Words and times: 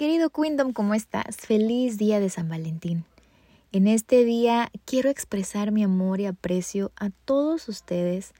Querido 0.00 0.30
Queendom, 0.30 0.72
¿cómo 0.72 0.94
estás? 0.94 1.36
Feliz 1.36 1.98
día 1.98 2.20
de 2.20 2.30
San 2.30 2.48
Valentín. 2.48 3.04
En 3.70 3.86
este 3.86 4.24
día 4.24 4.70
quiero 4.86 5.10
expresar 5.10 5.72
mi 5.72 5.82
amor 5.82 6.20
y 6.20 6.24
aprecio 6.24 6.90
a 6.96 7.10
todos 7.26 7.68
ustedes, 7.68 8.32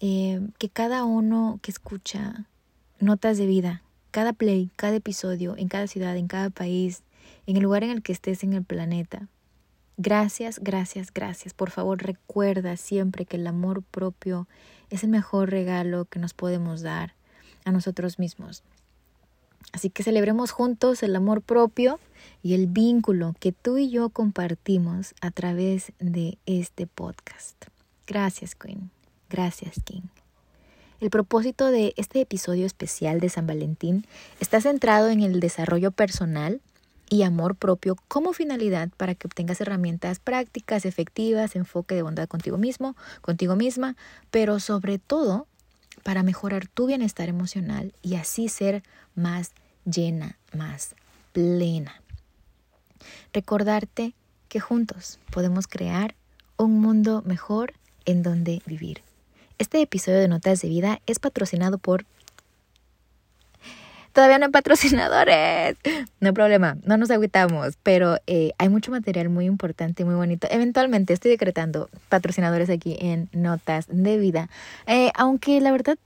eh, 0.00 0.40
que 0.56 0.70
cada 0.70 1.04
uno 1.04 1.60
que 1.60 1.70
escucha 1.70 2.46
notas 3.00 3.36
de 3.36 3.44
vida, 3.44 3.82
cada 4.12 4.32
play, 4.32 4.70
cada 4.76 4.96
episodio, 4.96 5.58
en 5.58 5.68
cada 5.68 5.88
ciudad, 5.88 6.16
en 6.16 6.26
cada 6.26 6.48
país, 6.48 7.02
en 7.46 7.58
el 7.58 7.64
lugar 7.64 7.84
en 7.84 7.90
el 7.90 8.02
que 8.02 8.12
estés 8.12 8.42
en 8.42 8.54
el 8.54 8.64
planeta. 8.64 9.28
Gracias, 9.98 10.58
gracias, 10.58 11.12
gracias. 11.12 11.52
Por 11.52 11.68
favor, 11.68 12.02
recuerda 12.02 12.78
siempre 12.78 13.26
que 13.26 13.36
el 13.36 13.46
amor 13.46 13.82
propio 13.82 14.48
es 14.88 15.04
el 15.04 15.10
mejor 15.10 15.50
regalo 15.50 16.06
que 16.06 16.18
nos 16.18 16.32
podemos 16.32 16.80
dar 16.80 17.14
a 17.66 17.72
nosotros 17.72 18.18
mismos. 18.18 18.62
Así 19.72 19.90
que 19.90 20.02
celebremos 20.02 20.50
juntos 20.50 21.02
el 21.02 21.14
amor 21.14 21.42
propio 21.42 22.00
y 22.42 22.54
el 22.54 22.66
vínculo 22.66 23.34
que 23.38 23.52
tú 23.52 23.78
y 23.78 23.90
yo 23.90 24.10
compartimos 24.10 25.14
a 25.20 25.30
través 25.30 25.92
de 25.98 26.38
este 26.46 26.86
podcast. 26.86 27.66
Gracias, 28.06 28.54
Queen. 28.54 28.90
Gracias, 29.28 29.76
King. 29.84 30.02
El 31.00 31.10
propósito 31.10 31.70
de 31.70 31.94
este 31.96 32.20
episodio 32.20 32.66
especial 32.66 33.20
de 33.20 33.28
San 33.28 33.46
Valentín 33.46 34.04
está 34.40 34.60
centrado 34.60 35.10
en 35.10 35.22
el 35.22 35.38
desarrollo 35.38 35.92
personal 35.92 36.60
y 37.10 37.22
amor 37.22 37.54
propio 37.54 37.96
como 38.08 38.32
finalidad 38.32 38.90
para 38.96 39.14
que 39.14 39.26
obtengas 39.26 39.60
herramientas 39.60 40.18
prácticas, 40.18 40.84
efectivas, 40.84 41.56
enfoque 41.56 41.94
de 41.94 42.02
bondad 42.02 42.28
contigo 42.28 42.58
mismo, 42.58 42.96
contigo 43.20 43.54
misma, 43.54 43.96
pero 44.30 44.60
sobre 44.60 44.98
todo 44.98 45.46
para 46.02 46.22
mejorar 46.22 46.66
tu 46.68 46.86
bienestar 46.86 47.28
emocional 47.28 47.92
y 48.02 48.16
así 48.16 48.48
ser 48.48 48.82
más 49.14 49.52
llena, 49.84 50.38
más 50.52 50.94
plena. 51.32 52.02
Recordarte 53.32 54.14
que 54.48 54.60
juntos 54.60 55.18
podemos 55.30 55.66
crear 55.66 56.14
un 56.56 56.80
mundo 56.80 57.22
mejor 57.24 57.74
en 58.04 58.22
donde 58.22 58.62
vivir. 58.66 59.02
Este 59.58 59.80
episodio 59.80 60.18
de 60.18 60.28
Notas 60.28 60.60
de 60.62 60.68
Vida 60.68 61.00
es 61.06 61.18
patrocinado 61.18 61.78
por... 61.78 62.06
Todavía 64.18 64.40
no 64.40 64.46
hay 64.46 64.50
patrocinadores. 64.50 65.76
No 66.18 66.30
hay 66.30 66.32
problema, 66.32 66.76
no 66.82 66.96
nos 66.96 67.08
agüitamos, 67.12 67.78
pero 67.84 68.18
eh, 68.26 68.50
hay 68.58 68.68
mucho 68.68 68.90
material 68.90 69.28
muy 69.28 69.44
importante 69.44 70.02
y 70.02 70.04
muy 70.04 70.16
bonito. 70.16 70.48
Eventualmente 70.50 71.12
estoy 71.12 71.30
decretando 71.30 71.88
patrocinadores 72.08 72.68
aquí 72.68 72.96
en 73.00 73.28
Notas 73.30 73.86
de 73.88 74.18
Vida. 74.18 74.50
Eh, 74.88 75.12
aunque 75.14 75.60
la 75.60 75.70
verdad, 75.70 75.98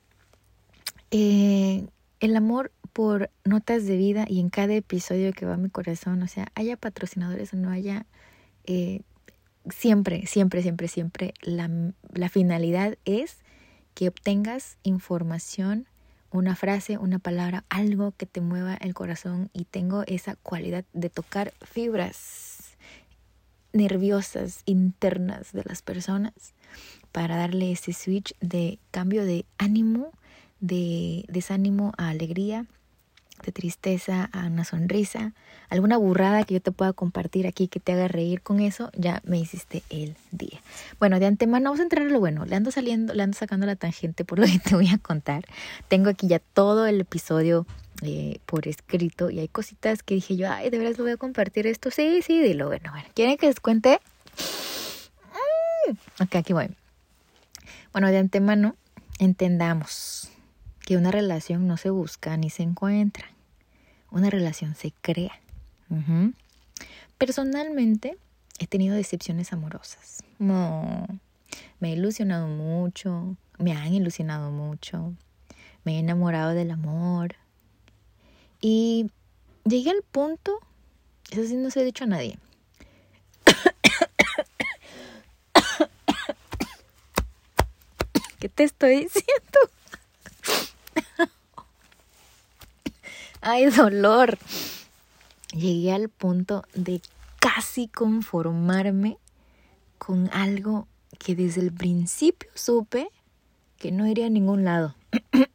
eh, 1.10 1.86
el 2.20 2.36
amor 2.36 2.70
por 2.92 3.30
notas 3.44 3.86
de 3.86 3.96
vida 3.96 4.26
y 4.28 4.40
en 4.40 4.50
cada 4.50 4.74
episodio 4.74 5.32
que 5.32 5.46
va 5.46 5.54
a 5.54 5.56
mi 5.56 5.70
corazón, 5.70 6.22
o 6.22 6.28
sea, 6.28 6.48
haya 6.54 6.76
patrocinadores 6.76 7.54
o 7.54 7.56
no 7.56 7.70
haya, 7.70 8.04
siempre, 9.70 10.26
siempre, 10.26 10.60
siempre, 10.60 10.88
siempre 10.88 11.32
la 11.40 12.28
finalidad 12.28 12.98
es 13.06 13.38
que 13.94 14.08
obtengas 14.08 14.76
información, 14.82 15.86
una 16.32 16.56
frase, 16.56 16.98
una 16.98 17.18
palabra, 17.18 17.64
algo 17.68 18.12
que 18.16 18.26
te 18.26 18.40
mueva 18.40 18.74
el 18.74 18.94
corazón 18.94 19.50
y 19.52 19.64
tengo 19.64 20.02
esa 20.06 20.36
cualidad 20.36 20.84
de 20.92 21.10
tocar 21.10 21.52
fibras 21.62 22.76
nerviosas 23.72 24.62
internas 24.64 25.52
de 25.52 25.62
las 25.64 25.82
personas 25.82 26.32
para 27.12 27.36
darle 27.36 27.72
ese 27.72 27.92
switch 27.92 28.34
de 28.40 28.78
cambio 28.90 29.24
de 29.24 29.44
ánimo, 29.58 30.10
de 30.60 31.24
desánimo 31.28 31.92
a 31.98 32.08
alegría, 32.08 32.66
de 33.42 33.52
tristeza 33.52 34.28
a 34.32 34.46
una 34.46 34.64
sonrisa, 34.64 35.32
alguna 35.68 35.96
burrada 35.96 36.44
que 36.44 36.54
yo 36.54 36.60
te 36.60 36.72
pueda 36.72 36.92
compartir 36.92 37.46
aquí 37.46 37.68
que 37.68 37.80
te 37.80 37.92
haga 37.92 38.08
reír 38.08 38.42
con 38.42 38.60
eso, 38.60 38.90
ya 38.96 39.20
me 39.24 39.38
hiciste 39.38 39.82
el 39.90 40.16
día. 40.30 40.60
Bueno, 40.98 41.18
de 41.18 41.26
antemano 41.26 41.64
vamos 41.64 41.80
a 41.80 41.84
entrar 41.84 42.06
a 42.06 42.10
lo 42.10 42.20
bueno. 42.20 42.44
Le 42.44 42.56
ando 42.56 42.70
saliendo, 42.70 43.14
le 43.14 43.22
ando 43.22 43.36
sacando 43.36 43.66
la 43.66 43.76
tangente 43.76 44.24
por 44.24 44.38
lo 44.38 44.46
que 44.46 44.58
te 44.64 44.74
voy 44.74 44.88
a 44.88 44.98
contar. 44.98 45.44
Tengo 45.88 46.10
aquí 46.10 46.26
ya 46.26 46.38
todo 46.38 46.86
el 46.86 47.00
episodio 47.00 47.66
eh, 48.02 48.38
por 48.46 48.66
escrito 48.66 49.30
y 49.30 49.38
hay 49.38 49.48
cositas 49.48 50.02
que 50.02 50.14
dije 50.14 50.36
yo, 50.36 50.50
ay, 50.50 50.70
de 50.70 50.78
veras 50.78 50.98
lo 50.98 51.04
voy 51.04 51.12
a 51.12 51.16
compartir 51.16 51.66
esto. 51.66 51.90
Sí, 51.90 52.20
sí, 52.22 52.40
dilo. 52.40 52.66
Bueno, 52.66 52.90
bueno. 52.90 53.08
¿Quieren 53.14 53.36
que 53.36 53.46
les 53.46 53.60
cuente? 53.60 54.00
Mm, 55.86 56.22
ok, 56.22 56.36
aquí 56.36 56.52
voy. 56.52 56.68
Bueno, 57.92 58.08
de 58.08 58.18
antemano, 58.18 58.76
entendamos 59.18 60.30
que 60.80 60.96
una 60.96 61.10
relación 61.10 61.66
no 61.66 61.76
se 61.76 61.90
busca 61.90 62.36
ni 62.36 62.50
se 62.50 62.62
encuentra. 62.62 63.31
Una 64.12 64.30
relación 64.30 64.74
se 64.74 64.92
crea. 65.00 65.40
Personalmente 67.16 68.18
he 68.58 68.66
tenido 68.66 68.94
decepciones 68.94 69.54
amorosas. 69.54 70.22
No, 70.38 71.06
me 71.80 71.90
he 71.90 71.96
ilusionado 71.96 72.46
mucho, 72.46 73.36
me 73.58 73.72
han 73.72 73.94
ilusionado 73.94 74.50
mucho, 74.50 75.14
me 75.84 75.96
he 75.96 76.00
enamorado 76.00 76.50
del 76.50 76.70
amor. 76.70 77.36
Y 78.60 79.10
llegué 79.64 79.90
al 79.90 80.02
punto, 80.02 80.58
eso 81.30 81.46
sí 81.46 81.56
no 81.56 81.70
se 81.70 81.80
ha 81.80 81.84
dicho 81.84 82.04
a 82.04 82.08
nadie. 82.08 82.38
¿Qué 88.38 88.50
te 88.50 88.64
estoy 88.64 89.04
diciendo? 89.04 89.58
Ay 93.42 93.66
dolor. 93.66 94.38
Llegué 95.52 95.92
al 95.92 96.08
punto 96.08 96.64
de 96.74 97.02
casi 97.38 97.88
conformarme 97.88 99.18
con 99.98 100.30
algo 100.32 100.86
que 101.18 101.34
desde 101.34 101.60
el 101.60 101.72
principio 101.72 102.48
supe 102.54 103.08
que 103.78 103.92
no 103.92 104.06
iría 104.06 104.26
a 104.26 104.30
ningún 104.30 104.64
lado. 104.64 104.94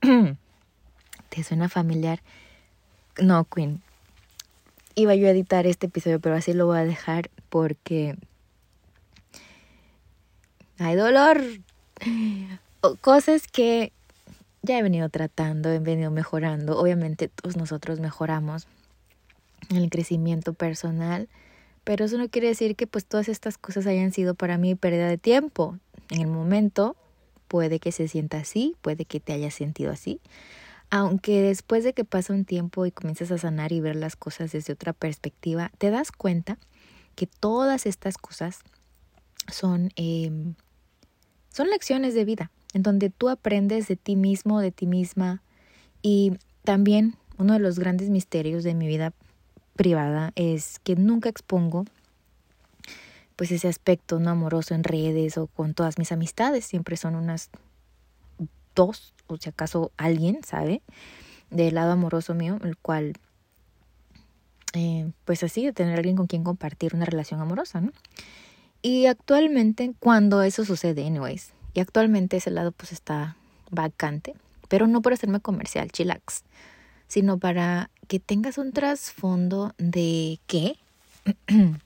¿Te 1.30 1.44
suena 1.44 1.70
familiar? 1.70 2.22
No, 3.18 3.46
Queen. 3.46 3.82
Iba 4.96 5.16
yo 5.16 5.28
a 5.28 5.32
editar 5.32 5.66
este 5.66 5.88
episodio, 5.88 6.20
pero 6.20 6.36
así 6.36 6.54
lo 6.54 6.66
voy 6.66 6.80
a 6.80 6.86
dejar 6.86 7.30
porque 7.50 8.16
hay 10.80 10.96
dolor. 10.96 11.42
Cosas 13.02 13.48
que 13.48 13.92
ya 14.68 14.78
he 14.78 14.84
venido 14.84 15.10
tratando, 15.10 15.72
he 15.72 15.80
venido 15.80 16.12
mejorando. 16.12 16.78
Obviamente 16.78 17.30
todos 17.30 17.56
nosotros 17.56 18.00
mejoramos 18.00 18.68
en 19.70 19.78
el 19.78 19.90
crecimiento 19.90 20.54
personal, 20.54 21.30
pero 21.84 22.06
eso 22.06 22.18
no 22.18 22.30
quiere 22.30 22.50
decir 22.50 22.76
que 22.76 22.86
pues 22.86 23.06
todas 23.06 23.30
estas 23.30 23.58
cosas 23.58 23.88
hayan 23.88 24.12
sido 24.12 24.36
para 24.36 24.58
mí 24.58 24.76
pérdida 24.76 25.08
de 25.08 25.18
tiempo. 25.18 25.80
En 26.10 26.22
el 26.22 26.28
momento 26.28 26.96
puede 27.48 27.80
que 27.80 27.92
se 27.92 28.08
sienta 28.08 28.40
así, 28.40 28.76
puede 28.82 29.06
que 29.06 29.20
te 29.20 29.34
haya 29.34 29.50
sentido 29.52 29.92
así, 29.92 30.20
aunque 30.90 31.42
después 31.42 31.84
de 31.84 31.94
que 31.94 32.04
pasa 32.06 32.34
un 32.34 32.46
tiempo 32.46 32.86
y 32.86 32.92
comienzas 32.92 33.32
a 33.32 33.38
sanar 33.38 33.72
y 33.72 33.80
ver 33.80 33.96
las 33.96 34.16
cosas 34.16 34.52
desde 34.52 34.74
otra 34.74 34.94
perspectiva, 34.94 35.72
te 35.78 35.90
das 35.90 36.12
cuenta 36.12 36.58
que 37.16 37.26
todas 37.26 37.86
estas 37.86 38.18
cosas 38.18 38.60
son, 39.52 39.92
eh, 39.96 40.30
son 41.52 41.70
lecciones 41.70 42.14
de 42.14 42.26
vida 42.26 42.52
en 42.74 42.84
donde 42.84 43.10
tú 43.10 43.30
aprendes 43.30 43.88
de 43.88 43.96
ti 43.96 44.16
mismo, 44.16 44.60
de 44.60 44.72
ti 44.72 44.88
misma. 44.88 45.42
Y 46.02 46.34
también 46.64 47.16
uno 47.38 47.54
de 47.54 47.60
los 47.60 47.80
grandes 47.80 48.10
misterios 48.10 48.64
de 48.64 48.74
mi 48.74 48.88
vida 48.88 49.14
privada 49.76 50.32
es 50.36 50.80
que 50.80 50.96
nunca 50.96 51.30
expongo 51.30 51.86
pues 53.38 53.52
ese 53.52 53.68
aspecto 53.68 54.20
no 54.20 54.32
amoroso 54.32 54.74
en 54.74 54.84
redes 54.84 55.38
o 55.38 55.46
con 55.46 55.76
todas 55.76 56.00
mis 56.00 56.12
amistades, 56.12 56.66
siempre 56.66 56.98
son 56.98 57.16
unas 57.16 57.52
dos, 58.76 59.14
o 59.28 59.38
si 59.38 59.48
acaso 59.48 59.92
alguien, 59.96 60.40
¿sabe? 60.44 60.82
Del 61.52 61.76
lado 61.76 61.92
amoroso 61.92 62.34
mío, 62.34 62.60
el 62.64 62.78
cual, 62.78 63.14
eh, 64.74 65.12
pues 65.24 65.44
así, 65.44 65.64
de 65.64 65.72
tener 65.72 65.98
alguien 65.98 66.18
con 66.18 66.26
quien 66.26 66.44
compartir 66.44 66.96
una 66.96 67.06
relación 67.06 67.40
amorosa, 67.40 67.80
¿no? 67.80 67.92
Y 68.82 69.06
actualmente, 69.06 69.94
cuando 70.00 70.42
eso 70.42 70.66
sucede, 70.66 71.06
anyways, 71.06 71.52
y 71.78 71.80
actualmente 71.80 72.38
ese 72.38 72.50
lado 72.50 72.72
pues 72.72 72.92
está 72.92 73.38
vacante, 73.70 74.34
pero 74.68 74.88
no 74.88 75.04
por 75.04 75.14
hacerme 75.14 75.42
comercial, 75.42 75.92
chillax, 75.92 76.42
sino 77.08 77.38
para 77.38 77.92
que 78.08 78.20
tengas 78.20 78.58
un 78.58 78.72
trasfondo 78.72 79.76
de 79.78 80.40
que, 80.48 80.80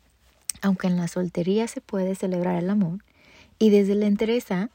aunque 0.61 0.87
en 0.87 0.95
la 0.95 1.09
soltería 1.09 1.67
se 1.67 1.81
puede 1.81 2.15
celebrar 2.15 2.55
el 2.55 2.69
amor, 2.69 3.03
y 3.59 3.69
desde 3.69 3.95
la 3.95 4.05
interesa 4.05 4.69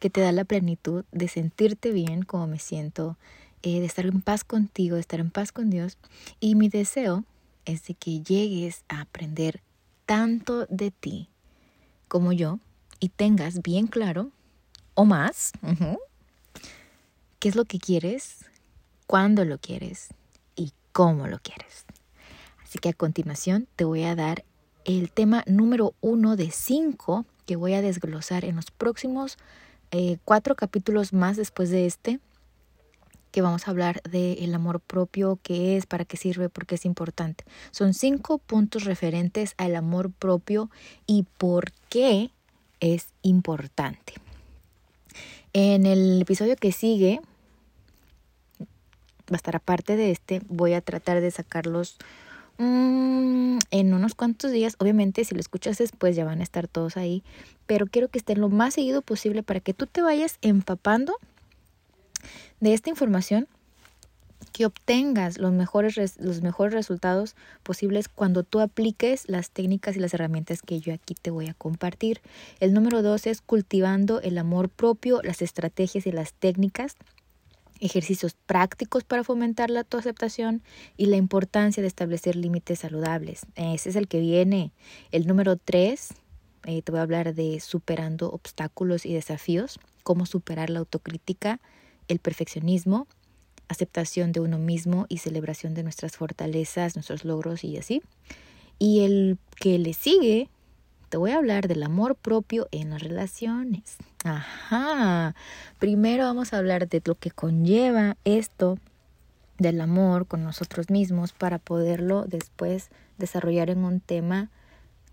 que 0.00 0.10
te 0.10 0.22
da 0.22 0.32
la 0.32 0.42
plenitud 0.42 1.04
de 1.12 1.28
sentirte 1.28 1.92
bien 1.92 2.24
como 2.24 2.48
me 2.48 2.58
siento, 2.58 3.16
eh, 3.62 3.78
de 3.78 3.86
estar 3.86 4.06
en 4.06 4.22
paz 4.22 4.42
contigo, 4.42 4.96
de 4.96 5.02
estar 5.02 5.20
en 5.20 5.30
paz 5.30 5.52
con 5.52 5.70
Dios, 5.70 5.98
y 6.40 6.56
mi 6.56 6.68
deseo 6.68 7.22
es 7.64 7.86
de 7.86 7.94
que 7.94 8.22
llegues 8.22 8.82
a 8.88 9.02
aprender 9.02 9.60
tanto 10.04 10.66
de 10.66 10.90
ti 10.90 11.28
como 12.08 12.32
yo 12.32 12.58
y 12.98 13.10
tengas 13.10 13.62
bien 13.62 13.86
claro 13.86 14.32
o 14.98 15.04
más. 15.04 15.52
¿Qué 17.38 17.48
es 17.48 17.54
lo 17.54 17.64
que 17.64 17.78
quieres? 17.78 18.44
¿Cuándo 19.06 19.44
lo 19.44 19.58
quieres? 19.58 20.08
¿Y 20.56 20.72
cómo 20.90 21.28
lo 21.28 21.38
quieres? 21.38 21.86
Así 22.64 22.80
que 22.80 22.88
a 22.88 22.92
continuación 22.94 23.68
te 23.76 23.84
voy 23.84 24.02
a 24.02 24.16
dar 24.16 24.44
el 24.84 25.12
tema 25.12 25.44
número 25.46 25.94
uno 26.00 26.34
de 26.34 26.50
cinco 26.50 27.26
que 27.46 27.54
voy 27.54 27.74
a 27.74 27.80
desglosar 27.80 28.44
en 28.44 28.56
los 28.56 28.72
próximos 28.72 29.38
eh, 29.92 30.18
cuatro 30.24 30.56
capítulos 30.56 31.12
más 31.12 31.36
después 31.36 31.70
de 31.70 31.86
este, 31.86 32.18
que 33.30 33.40
vamos 33.40 33.68
a 33.68 33.70
hablar 33.70 34.02
del 34.02 34.52
amor 34.52 34.80
propio, 34.80 35.38
qué 35.44 35.76
es, 35.76 35.86
para 35.86 36.06
qué 36.06 36.16
sirve, 36.16 36.48
por 36.48 36.66
qué 36.66 36.74
es 36.74 36.84
importante. 36.84 37.44
Son 37.70 37.94
cinco 37.94 38.38
puntos 38.38 38.82
referentes 38.82 39.54
al 39.58 39.76
amor 39.76 40.10
propio 40.10 40.70
y 41.06 41.24
por 41.38 41.70
qué 41.88 42.32
es 42.80 43.06
importante. 43.22 44.14
En 45.60 45.86
el 45.86 46.22
episodio 46.22 46.54
que 46.54 46.70
sigue, 46.70 47.20
va 48.60 49.32
a 49.32 49.36
estar 49.36 49.56
aparte 49.56 49.96
de 49.96 50.12
este, 50.12 50.40
voy 50.48 50.74
a 50.74 50.80
tratar 50.80 51.20
de 51.20 51.32
sacarlos 51.32 51.98
Mm, 52.60 53.58
en 53.70 53.94
unos 53.94 54.16
cuantos 54.16 54.50
días, 54.50 54.74
obviamente 54.80 55.24
si 55.24 55.32
lo 55.32 55.40
escuchas 55.40 55.78
después 55.78 56.16
ya 56.16 56.24
van 56.24 56.40
a 56.40 56.42
estar 56.42 56.66
todos 56.66 56.96
ahí, 56.96 57.22
pero 57.66 57.86
quiero 57.86 58.08
que 58.08 58.18
estén 58.18 58.40
lo 58.40 58.48
más 58.48 58.74
seguido 58.74 59.00
posible 59.00 59.44
para 59.44 59.60
que 59.60 59.74
tú 59.74 59.86
te 59.86 60.02
vayas 60.02 60.38
empapando 60.42 61.16
de 62.58 62.74
esta 62.74 62.90
información, 62.90 63.46
que 64.52 64.66
obtengas 64.66 65.38
los 65.38 65.52
mejores, 65.52 66.16
los 66.18 66.42
mejores 66.42 66.74
resultados 66.74 67.36
posibles 67.62 68.08
cuando 68.08 68.42
tú 68.42 68.60
apliques 68.60 69.28
las 69.28 69.50
técnicas 69.50 69.96
y 69.96 70.00
las 70.00 70.14
herramientas 70.14 70.62
que 70.62 70.80
yo 70.80 70.94
aquí 70.94 71.14
te 71.14 71.30
voy 71.30 71.48
a 71.48 71.54
compartir. 71.54 72.20
El 72.60 72.72
número 72.72 73.02
dos 73.02 73.26
es 73.26 73.40
cultivando 73.40 74.20
el 74.20 74.38
amor 74.38 74.68
propio, 74.68 75.20
las 75.22 75.42
estrategias 75.42 76.06
y 76.06 76.12
las 76.12 76.32
técnicas 76.32 76.96
ejercicios 77.80 78.34
prácticos 78.46 79.04
para 79.04 79.24
fomentar 79.24 79.70
la 79.70 79.80
autoaceptación 79.80 80.62
y 80.96 81.06
la 81.06 81.16
importancia 81.16 81.80
de 81.80 81.86
establecer 81.86 82.36
límites 82.36 82.80
saludables. 82.80 83.46
Ese 83.54 83.90
es 83.90 83.96
el 83.96 84.08
que 84.08 84.20
viene. 84.20 84.72
El 85.12 85.26
número 85.26 85.56
tres, 85.56 86.08
eh, 86.64 86.82
te 86.82 86.92
voy 86.92 86.98
a 87.00 87.02
hablar 87.02 87.34
de 87.34 87.60
superando 87.60 88.30
obstáculos 88.30 89.06
y 89.06 89.14
desafíos, 89.14 89.78
cómo 90.02 90.26
superar 90.26 90.70
la 90.70 90.80
autocrítica, 90.80 91.60
el 92.08 92.18
perfeccionismo, 92.18 93.06
aceptación 93.68 94.32
de 94.32 94.40
uno 94.40 94.58
mismo 94.58 95.06
y 95.08 95.18
celebración 95.18 95.74
de 95.74 95.82
nuestras 95.82 96.16
fortalezas, 96.16 96.96
nuestros 96.96 97.24
logros 97.24 97.64
y 97.64 97.76
así. 97.76 98.02
Y 98.78 99.00
el 99.04 99.38
que 99.56 99.78
le 99.78 99.92
sigue 99.92 100.48
te 101.08 101.16
voy 101.16 101.30
a 101.30 101.38
hablar 101.38 101.68
del 101.68 101.82
amor 101.82 102.16
propio 102.16 102.68
en 102.70 102.90
las 102.90 103.02
relaciones. 103.02 103.96
Ajá. 104.24 105.34
Primero 105.78 106.24
vamos 106.24 106.52
a 106.52 106.58
hablar 106.58 106.88
de 106.88 107.02
lo 107.04 107.14
que 107.14 107.30
conlleva 107.30 108.16
esto 108.24 108.78
del 109.58 109.80
amor 109.80 110.26
con 110.26 110.44
nosotros 110.44 110.90
mismos 110.90 111.32
para 111.32 111.58
poderlo 111.58 112.24
después 112.26 112.90
desarrollar 113.16 113.70
en 113.70 113.84
un 113.84 114.00
tema 114.00 114.50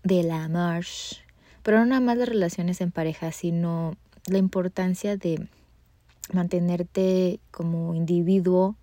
del 0.02 0.30
amor. 0.30 0.84
Pero 1.62 1.78
no 1.78 1.86
nada 1.86 2.00
más 2.00 2.16
las 2.16 2.28
relaciones 2.28 2.80
en 2.80 2.92
pareja, 2.92 3.32
sino 3.32 3.96
la 4.26 4.38
importancia 4.38 5.16
de 5.16 5.48
mantenerte 6.32 7.40
como 7.50 7.94
individuo 7.94 8.76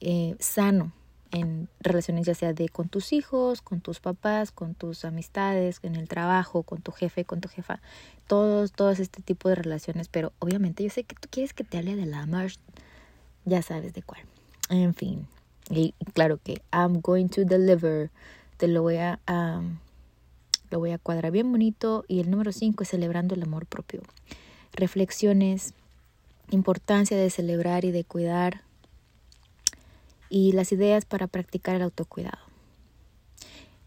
eh, 0.00 0.36
sano 0.38 0.92
en 1.34 1.68
relaciones 1.80 2.26
ya 2.26 2.34
sea 2.34 2.52
de 2.52 2.68
con 2.68 2.88
tus 2.88 3.12
hijos, 3.12 3.60
con 3.60 3.80
tus 3.80 3.98
papás, 3.98 4.52
con 4.52 4.74
tus 4.74 5.04
amistades, 5.04 5.80
en 5.82 5.96
el 5.96 6.06
trabajo, 6.06 6.62
con 6.62 6.80
tu 6.80 6.92
jefe, 6.92 7.24
con 7.24 7.40
tu 7.40 7.48
jefa, 7.48 7.80
todos, 8.28 8.70
todos 8.72 9.00
este 9.00 9.20
tipo 9.20 9.48
de 9.48 9.56
relaciones, 9.56 10.06
pero 10.08 10.32
obviamente 10.38 10.84
yo 10.84 10.90
sé 10.90 11.02
que 11.02 11.16
tú 11.16 11.28
quieres 11.28 11.52
que 11.52 11.64
te 11.64 11.78
hable 11.78 11.96
de 11.96 12.06
la 12.06 12.24
march, 12.26 12.58
ya 13.44 13.62
sabes 13.62 13.94
de 13.94 14.02
cuál. 14.02 14.20
En 14.70 14.94
fin, 14.94 15.26
y 15.70 15.92
claro 16.12 16.38
que 16.38 16.62
I'm 16.72 17.00
going 17.00 17.26
to 17.28 17.44
deliver, 17.44 18.10
te 18.56 18.68
lo 18.68 18.82
voy 18.82 18.98
a, 18.98 19.18
lo 20.70 20.78
voy 20.78 20.92
a 20.92 20.98
cuadrar 20.98 21.32
bien 21.32 21.50
bonito 21.50 22.04
y 22.06 22.20
el 22.20 22.30
número 22.30 22.52
5 22.52 22.84
es 22.84 22.88
celebrando 22.88 23.34
el 23.34 23.42
amor 23.42 23.66
propio. 23.66 24.02
Reflexiones, 24.72 25.74
importancia 26.50 27.16
de 27.16 27.30
celebrar 27.30 27.84
y 27.84 27.90
de 27.90 28.04
cuidar 28.04 28.62
y 30.28 30.52
las 30.52 30.72
ideas 30.72 31.04
para 31.04 31.26
practicar 31.26 31.76
el 31.76 31.82
autocuidado. 31.82 32.38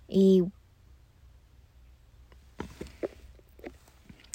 Y 0.08 0.44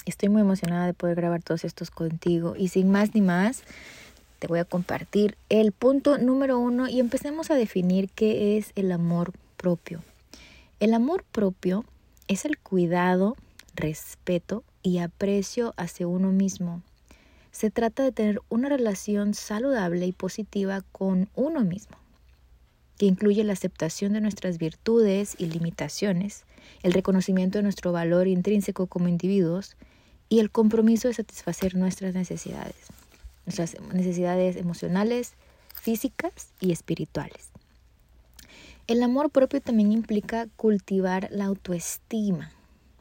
estoy 0.05 0.29
muy 0.29 0.41
emocionada 0.41 0.85
de 0.85 0.93
poder 0.93 1.15
grabar 1.15 1.41
todos 1.41 1.63
estos 1.63 1.89
contigo. 1.89 2.55
Y 2.55 2.67
sin 2.67 2.91
más 2.91 3.15
ni 3.15 3.21
más, 3.21 3.63
te 4.39 4.47
voy 4.47 4.59
a 4.59 4.65
compartir 4.65 5.37
el 5.49 5.71
punto 5.71 6.17
número 6.17 6.59
uno 6.59 6.87
y 6.87 6.99
empecemos 6.99 7.49
a 7.49 7.55
definir 7.55 8.09
qué 8.09 8.57
es 8.57 8.71
el 8.75 8.91
amor 8.91 9.33
propio. 9.57 10.03
El 10.79 10.93
amor 10.93 11.23
propio 11.31 11.85
es 12.27 12.45
el 12.45 12.57
cuidado, 12.57 13.37
respeto 13.75 14.63
y 14.83 14.99
aprecio 14.99 15.73
hacia 15.77 16.07
uno 16.07 16.31
mismo 16.31 16.83
se 17.53 17.69
trata 17.69 18.03
de 18.03 18.11
tener 18.11 18.41
una 18.49 18.67
relación 18.67 19.35
saludable 19.35 20.07
y 20.07 20.11
positiva 20.11 20.81
con 20.91 21.29
uno 21.35 21.61
mismo, 21.61 21.95
que 22.97 23.05
incluye 23.05 23.43
la 23.43 23.53
aceptación 23.53 24.13
de 24.13 24.21
nuestras 24.21 24.57
virtudes 24.57 25.35
y 25.37 25.45
limitaciones, 25.45 26.45
el 26.81 26.93
reconocimiento 26.93 27.59
de 27.59 27.63
nuestro 27.63 27.91
valor 27.91 28.27
intrínseco 28.27 28.87
como 28.87 29.07
individuos 29.07 29.77
y 30.29 30.39
el 30.39 30.49
compromiso 30.49 31.07
de 31.07 31.13
satisfacer 31.13 31.75
nuestras 31.75 32.15
necesidades, 32.15 32.87
nuestras 33.45 33.79
necesidades 33.93 34.55
emocionales, 34.55 35.33
físicas 35.75 36.49
y 36.59 36.71
espirituales. 36.71 37.51
El 38.87 39.03
amor 39.03 39.29
propio 39.29 39.61
también 39.61 39.91
implica 39.91 40.47
cultivar 40.55 41.29
la 41.31 41.45
autoestima, 41.45 42.51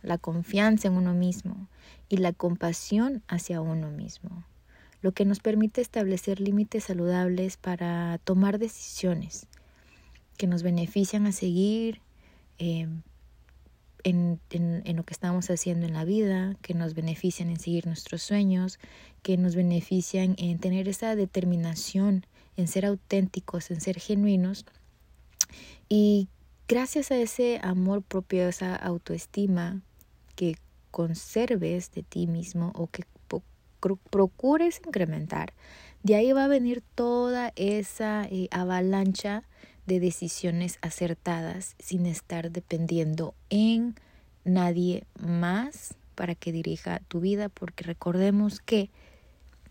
la 0.03 0.19
confianza 0.19 0.89
en 0.89 0.95
uno 0.95 1.15
mismo 1.15 1.69
y 2.09 2.19
la 2.19 2.33
compasión 2.33 3.23
hacia 3.29 3.61
uno 3.61 3.91
mismo, 3.91 4.45
lo 5.01 5.13
que 5.13 5.25
nos 5.25 5.41
permite 5.41 5.81
establecer 5.81 6.41
límites 6.41 6.85
saludables 6.85 7.57
para 7.57 8.19
tomar 8.25 8.59
decisiones 8.59 9.47
que 10.37 10.47
nos 10.47 10.63
benefician 10.63 11.27
a 11.27 11.33
seguir 11.33 12.01
eh, 12.59 12.89
en, 14.05 14.41
en, 14.51 14.97
lo 14.97 15.05
que 15.05 15.15
estamos 15.15 15.51
haciendo 15.51 15.87
en 15.87 15.93
la 15.93 16.05
vida, 16.05 16.57
que 16.63 16.75
nos 16.75 16.95
benefician 16.95 17.49
en 17.51 17.59
seguir 17.59 17.87
nuestros 17.87 18.23
sueños, 18.23 18.79
que 19.23 19.37
nos 19.37 19.55
benefician 19.55 20.35
en 20.39 20.59
tener 20.59 20.89
esa 20.89 21.15
determinación, 21.15 22.27
en 22.57 22.69
ser 22.69 22.87
auténticos, 22.87 23.71
en 23.71 23.81
ser 23.81 24.01
genuinos. 24.01 24.65
Y 25.89 26.29
gracias 26.69 27.11
a 27.11 27.17
ese 27.17 27.61
amor 27.63 28.03
propio, 28.03 28.49
esa 28.49 28.75
autoestima 28.75 29.83
que 30.43 30.57
conserves 30.91 31.93
de 31.93 32.03
ti 32.03 32.27
mismo 32.27 32.73
o 32.75 32.89
que 32.89 33.05
procures 34.11 34.81
incrementar, 34.85 35.53
de 36.03 36.17
ahí 36.17 36.33
va 36.33 36.47
a 36.47 36.49
venir 36.49 36.83
toda 36.97 37.53
esa 37.55 38.25
eh, 38.25 38.49
avalancha 38.51 39.45
de 39.87 40.01
decisiones 40.01 40.79
acertadas 40.83 41.77
sin 41.79 42.07
estar 42.07 42.51
dependiendo 42.51 43.37
en 43.51 43.95
nadie 44.45 45.05
más 45.17 45.95
para 46.17 46.35
que 46.35 46.51
dirija 46.51 46.99
tu 47.07 47.21
vida, 47.21 47.49
porque 47.49 47.85
recordemos 47.85 48.59
que 48.59 48.91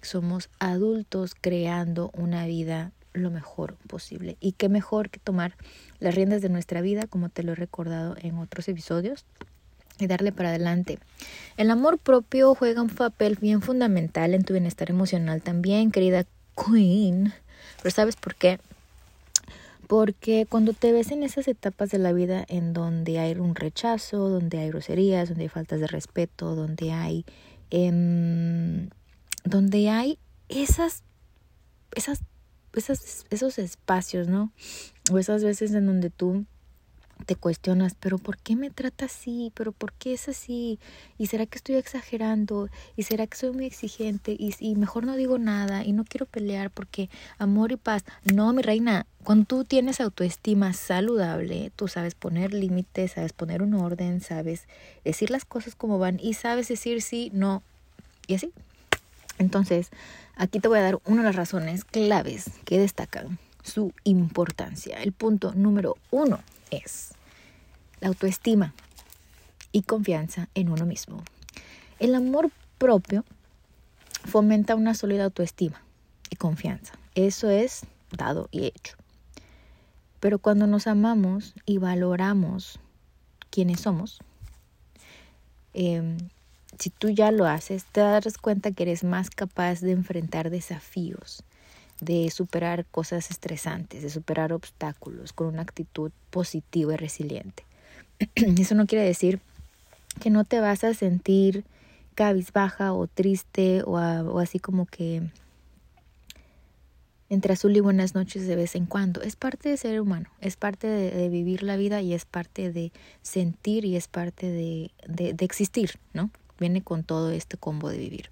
somos 0.01 0.49
adultos 0.59 1.35
creando 1.35 2.11
una 2.13 2.45
vida 2.45 2.93
lo 3.11 3.29
mejor 3.29 3.75
posible. 3.87 4.37
Y 4.39 4.53
qué 4.53 4.69
mejor 4.69 5.09
que 5.09 5.19
tomar 5.19 5.57
las 5.99 6.15
riendas 6.15 6.41
de 6.41 6.47
nuestra 6.47 6.79
vida, 6.79 7.07
como 7.07 7.27
te 7.27 7.43
lo 7.43 7.51
he 7.51 7.55
recordado 7.55 8.15
en 8.21 8.37
otros 8.37 8.69
episodios, 8.69 9.25
y 10.01 10.07
darle 10.07 10.31
para 10.31 10.49
adelante. 10.49 10.99
El 11.57 11.71
amor 11.71 11.97
propio 11.97 12.55
juega 12.55 12.81
un 12.81 12.89
papel 12.89 13.37
bien 13.39 13.61
fundamental 13.61 14.33
en 14.33 14.43
tu 14.43 14.53
bienestar 14.53 14.89
emocional 14.89 15.41
también, 15.41 15.91
querida 15.91 16.25
Queen. 16.55 17.33
Pero 17.81 17.91
¿sabes 17.95 18.15
por 18.15 18.35
qué? 18.35 18.59
Porque 19.87 20.45
cuando 20.47 20.73
te 20.73 20.91
ves 20.91 21.11
en 21.11 21.23
esas 21.23 21.47
etapas 21.47 21.89
de 21.89 21.97
la 21.97 22.13
vida 22.13 22.45
en 22.47 22.73
donde 22.73 23.19
hay 23.19 23.33
un 23.33 23.55
rechazo, 23.55 24.29
donde 24.29 24.59
hay 24.59 24.69
groserías, 24.69 25.29
donde 25.29 25.43
hay 25.43 25.49
faltas 25.49 25.79
de 25.79 25.87
respeto, 25.87 26.55
donde 26.55 26.93
hay, 26.93 27.25
em, 27.71 28.89
donde 29.43 29.89
hay 29.89 30.17
esas, 30.47 31.03
esas, 31.93 32.21
esas, 32.73 33.25
esos 33.29 33.59
espacios, 33.59 34.27
¿no? 34.27 34.53
O 35.11 35.17
esas 35.17 35.43
veces 35.43 35.73
en 35.73 35.85
donde 35.85 36.09
tú 36.09 36.45
te 37.21 37.35
cuestionas, 37.35 37.95
pero 37.99 38.17
¿por 38.17 38.37
qué 38.37 38.55
me 38.55 38.69
trata 38.69 39.05
así? 39.05 39.51
¿Pero 39.55 39.71
por 39.71 39.93
qué 39.93 40.13
es 40.13 40.27
así? 40.27 40.79
¿Y 41.17 41.27
será 41.27 41.45
que 41.45 41.57
estoy 41.57 41.75
exagerando? 41.75 42.69
¿Y 42.95 43.03
será 43.03 43.27
que 43.27 43.37
soy 43.37 43.51
muy 43.51 43.65
exigente? 43.65 44.35
Y, 44.37 44.53
y 44.59 44.75
mejor 44.75 45.05
no 45.05 45.15
digo 45.15 45.37
nada 45.37 45.83
y 45.83 45.91
no 45.93 46.03
quiero 46.03 46.25
pelear 46.25 46.69
porque 46.71 47.09
amor 47.37 47.71
y 47.71 47.77
paz. 47.77 48.03
No, 48.23 48.51
mi 48.53 48.61
reina, 48.61 49.05
cuando 49.23 49.45
tú 49.45 49.63
tienes 49.63 50.01
autoestima 50.01 50.73
saludable, 50.73 51.71
tú 51.75 51.87
sabes 51.87 52.15
poner 52.15 52.53
límites, 52.53 53.13
sabes 53.13 53.33
poner 53.33 53.61
un 53.61 53.73
orden, 53.73 54.21
sabes 54.21 54.67
decir 55.03 55.29
las 55.29 55.45
cosas 55.45 55.75
como 55.75 55.99
van 55.99 56.19
y 56.21 56.33
sabes 56.33 56.67
decir 56.67 57.01
sí, 57.01 57.31
no 57.33 57.63
y 58.27 58.35
así. 58.35 58.51
Entonces, 59.37 59.89
aquí 60.35 60.59
te 60.59 60.67
voy 60.67 60.79
a 60.79 60.83
dar 60.83 60.99
una 61.05 61.21
de 61.21 61.27
las 61.27 61.35
razones 61.35 61.83
claves 61.83 62.51
que 62.65 62.79
destacan 62.79 63.39
su 63.63 63.93
importancia. 64.03 65.01
El 65.01 65.11
punto 65.11 65.53
número 65.53 65.97
uno 66.09 66.39
es 66.71 67.13
la 67.99 68.07
autoestima 68.07 68.73
y 69.71 69.83
confianza 69.83 70.49
en 70.55 70.69
uno 70.69 70.85
mismo. 70.85 71.23
El 71.99 72.15
amor 72.15 72.51
propio 72.77 73.23
fomenta 74.25 74.75
una 74.75 74.95
sólida 74.95 75.25
autoestima 75.25 75.81
y 76.29 76.35
confianza. 76.35 76.93
Eso 77.15 77.49
es 77.49 77.81
dado 78.11 78.49
y 78.51 78.65
hecho. 78.65 78.95
Pero 80.19 80.39
cuando 80.39 80.67
nos 80.67 80.87
amamos 80.87 81.53
y 81.65 81.77
valoramos 81.77 82.79
quiénes 83.49 83.81
somos, 83.81 84.19
em, 85.73 86.17
si 86.79 86.89
tú 86.89 87.09
ya 87.09 87.31
lo 87.31 87.45
haces, 87.45 87.85
te 87.85 88.01
das 88.01 88.37
cuenta 88.37 88.71
que 88.71 88.83
eres 88.83 89.03
más 89.03 89.29
capaz 89.29 89.81
de 89.81 89.91
enfrentar 89.91 90.49
desafíos, 90.49 91.43
de 92.01 92.29
superar 92.31 92.85
cosas 92.85 93.29
estresantes, 93.31 94.01
de 94.01 94.09
superar 94.09 94.51
obstáculos 94.51 95.31
con 95.31 95.47
una 95.47 95.61
actitud 95.61 96.11
positiva 96.31 96.95
y 96.95 96.97
resiliente. 96.97 97.63
Eso 98.35 98.75
no 98.75 98.87
quiere 98.87 99.05
decir 99.05 99.39
que 100.19 100.29
no 100.29 100.43
te 100.43 100.59
vas 100.59 100.83
a 100.83 100.93
sentir 100.93 101.63
cabizbaja 102.15 102.91
o 102.91 103.07
triste 103.07 103.83
o, 103.85 103.97
así 104.39 104.59
como 104.59 104.85
que 104.85 105.21
entre 107.29 107.53
azul 107.53 107.77
y 107.77 107.79
buenas 107.79 108.13
noches 108.13 108.45
de 108.45 108.57
vez 108.57 108.75
en 108.75 108.87
cuando. 108.87 109.21
Es 109.21 109.37
parte 109.37 109.69
de 109.69 109.77
ser 109.77 110.01
humano, 110.01 110.29
es 110.41 110.57
parte 110.57 110.87
de, 110.87 111.29
vivir 111.29 111.63
la 111.63 111.77
vida 111.77 112.01
y 112.01 112.13
es 112.13 112.25
parte 112.25 112.73
de 112.73 112.91
sentir 113.21 113.85
y 113.85 113.95
es 113.95 114.07
parte 114.07 114.47
de, 114.47 114.91
de 115.07 115.45
existir, 115.45 115.91
¿no? 116.13 116.29
Viene 116.59 116.81
con 116.81 117.03
todo 117.03 117.31
este 117.31 117.57
combo 117.57 117.89
de 117.89 117.97
vivir. 117.97 118.29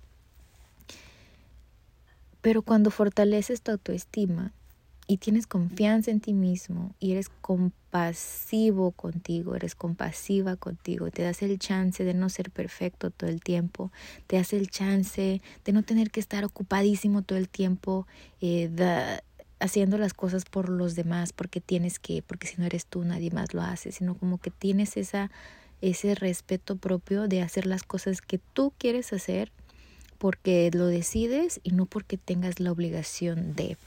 Pero 2.41 2.61
cuando 2.61 2.91
fortaleces 2.91 3.61
tu 3.61 3.71
autoestima 3.71 4.53
y 5.07 5.17
tienes 5.17 5.47
confianza 5.47 6.11
en 6.11 6.21
ti 6.21 6.33
mismo 6.33 6.93
y 6.99 7.11
eres 7.11 7.29
compasivo 7.29 8.91
contigo, 8.91 9.55
eres 9.55 9.75
compasiva 9.75 10.55
contigo, 10.55 11.09
te 11.09 11.23
das 11.23 11.41
el 11.41 11.57
chance 11.59 12.03
de 12.03 12.13
no 12.13 12.29
ser 12.29 12.51
perfecto 12.51 13.09
todo 13.09 13.29
el 13.29 13.41
tiempo, 13.41 13.91
te 14.27 14.37
das 14.37 14.53
el 14.53 14.69
chance 14.69 15.41
de 15.65 15.71
no 15.71 15.83
tener 15.83 16.11
que 16.11 16.19
estar 16.19 16.45
ocupadísimo 16.45 17.23
todo 17.23 17.39
el 17.39 17.49
tiempo 17.49 18.07
eh, 18.39 18.69
haciendo 19.59 19.97
las 19.97 20.13
cosas 20.13 20.45
por 20.45 20.69
los 20.69 20.95
demás 20.95 21.33
porque 21.33 21.59
tienes 21.59 21.99
que, 21.99 22.21
porque 22.21 22.47
si 22.47 22.57
no 22.57 22.65
eres 22.65 22.85
tú 22.85 23.03
nadie 23.03 23.31
más 23.31 23.53
lo 23.53 23.61
hace, 23.61 23.91
sino 23.91 24.15
como 24.15 24.37
que 24.37 24.51
tienes 24.51 24.95
esa 24.95 25.31
ese 25.81 26.15
respeto 26.15 26.75
propio 26.75 27.27
de 27.27 27.41
hacer 27.41 27.65
las 27.65 27.83
cosas 27.83 28.21
que 28.21 28.37
tú 28.37 28.73
quieres 28.77 29.13
hacer 29.13 29.51
porque 30.19 30.69
lo 30.71 30.85
decides 30.85 31.61
y 31.63 31.71
no 31.71 31.87
porque 31.87 32.17
tengas 32.17 32.59
la 32.59 32.71
obligación 32.71 33.55
de. 33.55 33.77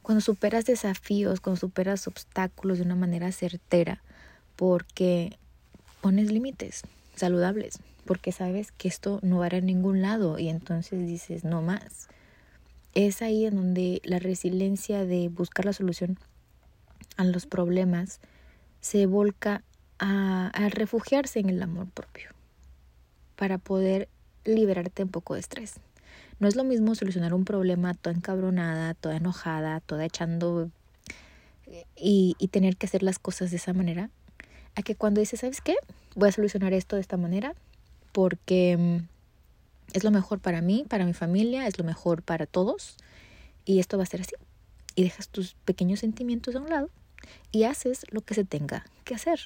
Cuando 0.00 0.20
superas 0.20 0.64
desafíos, 0.64 1.40
cuando 1.40 1.60
superas 1.60 2.06
obstáculos 2.06 2.78
de 2.78 2.84
una 2.84 2.94
manera 2.94 3.32
certera, 3.32 4.00
porque 4.56 5.36
pones 6.00 6.30
límites 6.30 6.82
saludables, 7.16 7.80
porque 8.06 8.30
sabes 8.30 8.70
que 8.72 8.88
esto 8.88 9.18
no 9.22 9.38
va 9.38 9.46
a 9.46 9.48
ir 9.48 9.54
a 9.56 9.60
ningún 9.60 10.02
lado 10.02 10.38
y 10.38 10.48
entonces 10.48 11.06
dices 11.06 11.44
no 11.44 11.62
más. 11.62 12.08
Es 12.94 13.20
ahí 13.20 13.44
en 13.44 13.56
donde 13.56 14.00
la 14.04 14.20
resiliencia 14.20 15.04
de 15.04 15.28
buscar 15.28 15.64
la 15.64 15.72
solución 15.72 16.18
a 17.16 17.24
los 17.24 17.46
problemas 17.46 18.20
se 18.80 19.06
volca 19.06 19.64
a, 19.98 20.48
a 20.48 20.68
refugiarse 20.68 21.40
en 21.40 21.48
el 21.48 21.62
amor 21.62 21.88
propio 21.88 22.30
para 23.36 23.58
poder 23.58 24.08
liberarte 24.44 25.02
un 25.02 25.10
poco 25.10 25.34
de 25.34 25.40
estrés. 25.40 25.74
No 26.40 26.48
es 26.48 26.56
lo 26.56 26.64
mismo 26.64 26.94
solucionar 26.94 27.34
un 27.34 27.44
problema 27.44 27.94
toda 27.94 28.14
encabronada, 28.14 28.94
toda 28.94 29.16
enojada, 29.16 29.80
toda 29.80 30.04
echando 30.04 30.70
eh, 31.66 31.84
y, 31.96 32.36
y 32.38 32.48
tener 32.48 32.76
que 32.76 32.86
hacer 32.86 33.02
las 33.02 33.18
cosas 33.18 33.50
de 33.50 33.56
esa 33.56 33.72
manera, 33.72 34.10
a 34.74 34.82
que 34.82 34.96
cuando 34.96 35.20
dices, 35.20 35.40
¿sabes 35.40 35.60
qué? 35.60 35.76
Voy 36.16 36.28
a 36.28 36.32
solucionar 36.32 36.72
esto 36.72 36.96
de 36.96 37.02
esta 37.02 37.16
manera 37.16 37.54
porque 38.12 38.76
mm, 38.76 39.14
es 39.92 40.04
lo 40.04 40.10
mejor 40.10 40.40
para 40.40 40.60
mí, 40.60 40.84
para 40.88 41.04
mi 41.04 41.12
familia, 41.12 41.66
es 41.66 41.78
lo 41.78 41.84
mejor 41.84 42.22
para 42.22 42.46
todos 42.46 42.96
y 43.64 43.80
esto 43.80 43.96
va 43.96 44.04
a 44.04 44.06
ser 44.06 44.22
así. 44.22 44.34
Y 44.94 45.04
dejas 45.04 45.28
tus 45.28 45.54
pequeños 45.64 46.00
sentimientos 46.00 46.54
a 46.54 46.60
un 46.60 46.68
lado 46.68 46.90
y 47.50 47.64
haces 47.64 48.04
lo 48.10 48.20
que 48.20 48.34
se 48.34 48.44
tenga 48.44 48.84
que 49.04 49.14
hacer. 49.14 49.40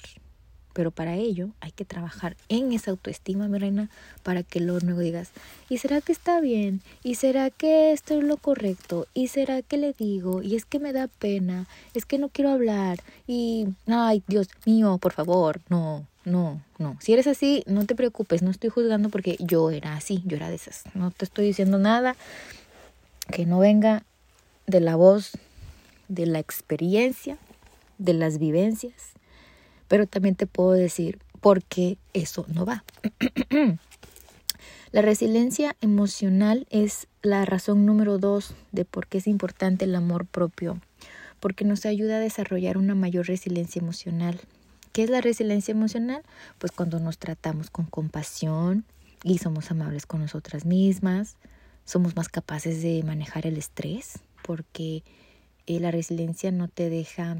Pero 0.73 0.91
para 0.91 1.15
ello 1.15 1.49
hay 1.61 1.71
que 1.71 1.85
trabajar 1.85 2.37
en 2.47 2.71
esa 2.73 2.91
autoestima, 2.91 3.47
mi 3.47 3.57
reina, 3.57 3.89
para 4.23 4.43
que 4.43 4.59
luego 4.59 4.79
digas, 4.79 5.31
¿y 5.67 5.79
será 5.79 5.99
que 6.01 6.11
está 6.11 6.39
bien? 6.39 6.81
¿Y 7.03 7.15
será 7.15 7.49
que 7.49 7.91
esto 7.91 8.17
es 8.17 8.23
lo 8.23 8.37
correcto? 8.37 9.07
¿Y 9.13 9.29
será 9.29 9.61
que 9.61 9.77
le 9.77 9.93
digo? 9.93 10.41
Y 10.43 10.55
es 10.55 10.65
que 10.65 10.79
me 10.79 10.93
da 10.93 11.07
pena, 11.07 11.67
es 11.93 12.05
que 12.05 12.19
no 12.19 12.29
quiero 12.29 12.51
hablar. 12.51 12.99
Y, 13.27 13.67
ay, 13.87 14.23
Dios 14.27 14.47
mío, 14.65 14.99
por 14.99 15.13
favor, 15.13 15.59
no, 15.69 16.05
no, 16.23 16.61
no. 16.77 16.97
Si 17.01 17.13
eres 17.13 17.27
así, 17.27 17.63
no 17.65 17.85
te 17.85 17.95
preocupes, 17.95 18.43
no 18.43 18.51
estoy 18.51 18.69
juzgando 18.69 19.09
porque 19.09 19.37
yo 19.39 19.71
era 19.71 19.95
así, 19.95 20.21
yo 20.25 20.37
era 20.37 20.49
de 20.49 20.55
esas. 20.55 20.83
No 20.93 21.09
te 21.11 21.25
estoy 21.25 21.45
diciendo 21.45 21.79
nada 21.79 22.15
que 23.31 23.45
no 23.45 23.59
venga 23.59 24.03
de 24.67 24.81
la 24.81 24.95
voz, 24.95 25.31
de 26.07 26.27
la 26.27 26.39
experiencia, 26.39 27.37
de 27.97 28.13
las 28.13 28.37
vivencias 28.37 29.18
pero 29.89 30.07
también 30.07 30.35
te 30.35 30.47
puedo 30.47 30.71
decir 30.71 31.19
por 31.41 31.63
qué 31.63 31.97
eso 32.13 32.45
no 32.47 32.65
va. 32.65 32.85
la 34.91 35.01
resiliencia 35.01 35.75
emocional 35.81 36.65
es 36.69 37.07
la 37.21 37.43
razón 37.43 37.85
número 37.85 38.17
dos 38.17 38.53
de 38.71 38.85
por 38.85 39.07
qué 39.07 39.17
es 39.17 39.27
importante 39.27 39.83
el 39.83 39.95
amor 39.95 40.25
propio, 40.25 40.79
porque 41.41 41.65
nos 41.65 41.85
ayuda 41.85 42.17
a 42.17 42.21
desarrollar 42.21 42.77
una 42.77 42.95
mayor 42.95 43.27
resiliencia 43.27 43.81
emocional. 43.81 44.39
¿Qué 44.93 45.03
es 45.03 45.09
la 45.09 45.21
resiliencia 45.21 45.73
emocional? 45.73 46.23
Pues 46.57 46.71
cuando 46.71 46.99
nos 46.99 47.17
tratamos 47.17 47.69
con 47.69 47.85
compasión 47.85 48.85
y 49.23 49.39
somos 49.39 49.69
amables 49.71 50.05
con 50.05 50.21
nosotras 50.21 50.65
mismas, 50.65 51.35
somos 51.83 52.15
más 52.15 52.29
capaces 52.29 52.81
de 52.81 53.03
manejar 53.03 53.47
el 53.47 53.57
estrés, 53.57 54.19
porque 54.43 55.03
eh, 55.67 55.79
la 55.79 55.91
resiliencia 55.91 56.51
no 56.51 56.67
te 56.67 56.89
deja 56.89 57.37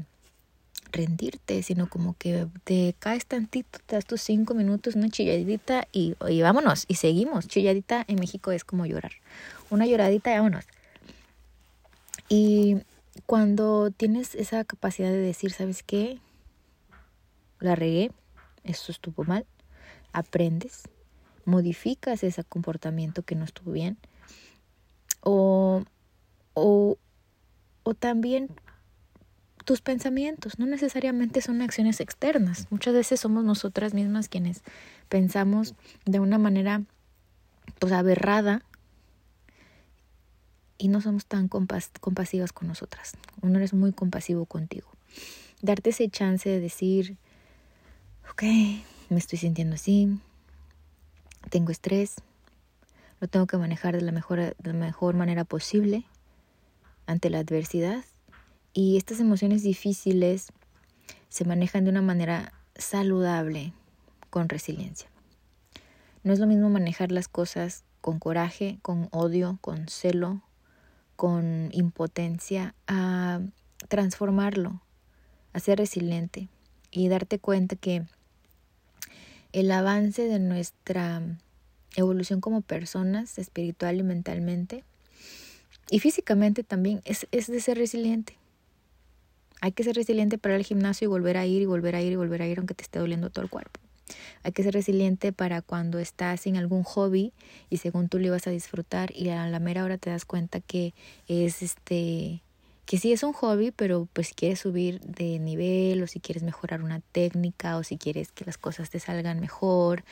rendirte, 0.92 1.62
sino 1.62 1.88
como 1.88 2.16
que 2.16 2.46
te 2.64 2.94
caes 2.98 3.26
tantito, 3.26 3.78
te 3.86 3.96
das 3.96 4.06
tus 4.06 4.20
cinco 4.20 4.54
minutos, 4.54 4.96
una 4.96 5.08
chilladita 5.08 5.86
y, 5.92 6.14
y 6.28 6.42
vámonos, 6.42 6.84
y 6.88 6.96
seguimos. 6.96 7.48
Chilladita 7.48 8.04
en 8.08 8.16
México 8.20 8.52
es 8.52 8.64
como 8.64 8.86
llorar. 8.86 9.12
Una 9.70 9.86
lloradita 9.86 10.32
y 10.32 10.36
vámonos. 10.36 10.64
Y 12.28 12.76
cuando 13.26 13.90
tienes 13.90 14.34
esa 14.34 14.64
capacidad 14.64 15.10
de 15.10 15.18
decir, 15.18 15.52
¿sabes 15.52 15.82
qué? 15.82 16.18
La 17.58 17.74
regué, 17.74 18.10
esto 18.64 18.92
estuvo 18.92 19.24
mal, 19.24 19.44
aprendes, 20.12 20.82
modificas 21.44 22.22
ese 22.22 22.44
comportamiento 22.44 23.22
que 23.22 23.34
no 23.34 23.44
estuvo 23.44 23.72
bien. 23.72 23.98
O, 25.22 25.82
o, 26.54 26.96
o 27.82 27.94
también 27.94 28.48
tus 29.64 29.80
pensamientos, 29.80 30.58
no 30.58 30.66
necesariamente 30.66 31.40
son 31.40 31.62
acciones 31.62 32.00
externas. 32.00 32.66
Muchas 32.70 32.94
veces 32.94 33.20
somos 33.20 33.44
nosotras 33.44 33.94
mismas 33.94 34.28
quienes 34.28 34.62
pensamos 35.08 35.74
de 36.04 36.20
una 36.20 36.38
manera 36.38 36.82
pues 37.78 37.92
aberrada 37.92 38.62
y 40.78 40.88
no 40.88 41.00
somos 41.00 41.26
tan 41.26 41.48
compasivas 41.48 42.52
con 42.52 42.68
nosotras. 42.68 43.12
Uno 43.42 43.58
eres 43.58 43.74
muy 43.74 43.92
compasivo 43.92 44.46
contigo. 44.46 44.88
Darte 45.60 45.90
ese 45.90 46.08
chance 46.08 46.48
de 46.48 46.58
decir, 46.58 47.18
ok, 48.30 48.42
me 49.10 49.18
estoy 49.18 49.38
sintiendo 49.38 49.74
así, 49.74 50.18
tengo 51.50 51.70
estrés, 51.70 52.16
lo 53.20 53.28
tengo 53.28 53.46
que 53.46 53.58
manejar 53.58 53.94
de 53.94 54.00
la 54.00 54.12
mejor, 54.12 54.38
de 54.38 54.72
la 54.72 54.72
mejor 54.72 55.14
manera 55.14 55.44
posible 55.44 56.04
ante 57.06 57.28
la 57.28 57.40
adversidad 57.40 58.04
y 58.72 58.96
estas 58.96 59.20
emociones 59.20 59.62
difíciles 59.62 60.48
se 61.28 61.44
manejan 61.44 61.84
de 61.84 61.90
una 61.90 62.02
manera 62.02 62.52
saludable 62.76 63.72
con 64.30 64.48
resiliencia. 64.48 65.08
No 66.22 66.32
es 66.32 66.38
lo 66.38 66.46
mismo 66.46 66.70
manejar 66.70 67.12
las 67.12 67.28
cosas 67.28 67.84
con 68.00 68.18
coraje, 68.18 68.78
con 68.82 69.08
odio, 69.10 69.58
con 69.60 69.88
celo, 69.88 70.42
con 71.16 71.70
impotencia, 71.72 72.74
a 72.86 73.40
transformarlo, 73.88 74.80
a 75.52 75.60
ser 75.60 75.78
resiliente 75.78 76.48
y 76.90 77.08
darte 77.08 77.38
cuenta 77.38 77.76
que 77.76 78.04
el 79.52 79.70
avance 79.72 80.22
de 80.22 80.38
nuestra 80.38 81.22
evolución 81.96 82.40
como 82.40 82.60
personas, 82.60 83.38
espiritual 83.38 83.98
y 83.98 84.02
mentalmente, 84.02 84.84
y 85.90 85.98
físicamente 85.98 86.62
también, 86.62 87.02
es, 87.04 87.26
es 87.32 87.48
de 87.48 87.60
ser 87.60 87.76
resiliente. 87.76 88.39
Hay 89.60 89.72
que 89.72 89.84
ser 89.84 89.96
resiliente 89.96 90.38
para 90.38 90.56
el 90.56 90.64
gimnasio 90.64 91.06
y 91.06 91.08
volver 91.08 91.36
a 91.36 91.46
ir 91.46 91.62
y 91.62 91.66
volver 91.66 91.96
a 91.96 92.02
ir 92.02 92.12
y 92.12 92.16
volver 92.16 92.42
a 92.42 92.46
ir 92.46 92.58
aunque 92.58 92.74
te 92.74 92.82
esté 92.82 92.98
doliendo 92.98 93.30
todo 93.30 93.44
el 93.44 93.50
cuerpo. 93.50 93.80
Hay 94.42 94.52
que 94.52 94.62
ser 94.62 94.74
resiliente 94.74 95.32
para 95.32 95.62
cuando 95.62 95.98
estás 95.98 96.46
en 96.46 96.56
algún 96.56 96.82
hobby 96.82 97.32
y 97.68 97.76
según 97.76 98.08
tú 98.08 98.18
lo 98.18 98.26
ibas 98.26 98.46
a 98.46 98.50
disfrutar 98.50 99.14
y 99.14 99.28
a 99.28 99.46
la 99.46 99.60
mera 99.60 99.84
hora 99.84 99.98
te 99.98 100.10
das 100.10 100.24
cuenta 100.24 100.60
que 100.60 100.94
es 101.28 101.62
este 101.62 102.42
que 102.86 102.98
sí 102.98 103.12
es 103.12 103.22
un 103.22 103.32
hobby, 103.32 103.70
pero 103.70 104.08
pues 104.12 104.28
si 104.28 104.34
quieres 104.34 104.58
subir 104.58 104.98
de 105.02 105.38
nivel 105.38 106.02
o 106.02 106.08
si 106.08 106.18
quieres 106.18 106.42
mejorar 106.42 106.82
una 106.82 106.98
técnica 107.12 107.76
o 107.76 107.84
si 107.84 107.96
quieres 107.98 108.32
que 108.32 108.44
las 108.44 108.58
cosas 108.58 108.90
te 108.90 108.98
salgan 108.98 109.38
mejor, 109.38 110.02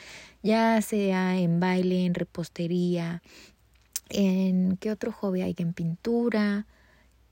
ya 0.43 0.81
sea 0.81 1.37
en 1.37 1.59
baile, 1.59 2.05
en 2.05 2.13
repostería, 2.13 3.21
en 4.07 4.77
qué 4.77 4.91
otro 4.91 5.11
hobby 5.11 5.41
hay, 5.41 5.55
en 5.57 5.73
pintura 5.73 6.67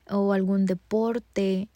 o 0.09 0.33
algún 0.33 0.65
deporte, 0.65 1.69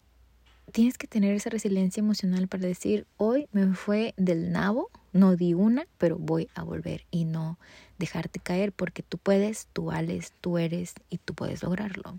tienes 0.70 0.98
que 0.98 1.06
tener 1.06 1.34
esa 1.34 1.50
resiliencia 1.50 2.00
emocional 2.00 2.48
para 2.48 2.66
decir, 2.66 3.06
hoy 3.16 3.48
me 3.52 3.74
fue 3.74 4.14
del 4.16 4.52
nabo, 4.52 4.90
no 5.12 5.36
di 5.36 5.54
una, 5.54 5.86
pero 5.98 6.18
voy 6.18 6.48
a 6.54 6.62
volver 6.62 7.04
y 7.10 7.24
no 7.24 7.58
dejarte 7.98 8.40
caer 8.40 8.72
porque 8.72 9.02
tú 9.02 9.18
puedes, 9.18 9.68
tú 9.72 9.86
vales, 9.86 10.32
tú 10.40 10.58
eres 10.58 10.94
y 11.10 11.18
tú 11.18 11.34
puedes 11.34 11.62
lograrlo. 11.62 12.18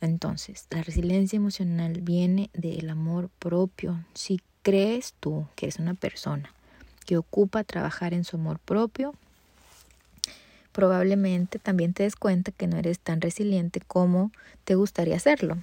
Entonces, 0.00 0.66
la 0.70 0.82
resiliencia 0.82 1.36
emocional 1.36 2.00
viene 2.02 2.50
del 2.52 2.90
amor 2.90 3.30
propio. 3.38 4.04
Si 4.14 4.40
crees 4.62 5.14
tú 5.20 5.46
que 5.54 5.66
eres 5.66 5.78
una 5.78 5.94
persona 5.94 6.52
que 7.06 7.16
ocupa 7.16 7.64
trabajar 7.64 8.12
en 8.12 8.24
su 8.24 8.36
amor 8.36 8.58
propio, 8.58 9.14
probablemente 10.72 11.58
también 11.58 11.94
te 11.94 12.02
des 12.02 12.16
cuenta 12.16 12.52
que 12.52 12.66
no 12.66 12.76
eres 12.76 12.98
tan 12.98 13.20
resiliente 13.22 13.80
como 13.80 14.32
te 14.64 14.74
gustaría 14.74 15.16
hacerlo. 15.16 15.56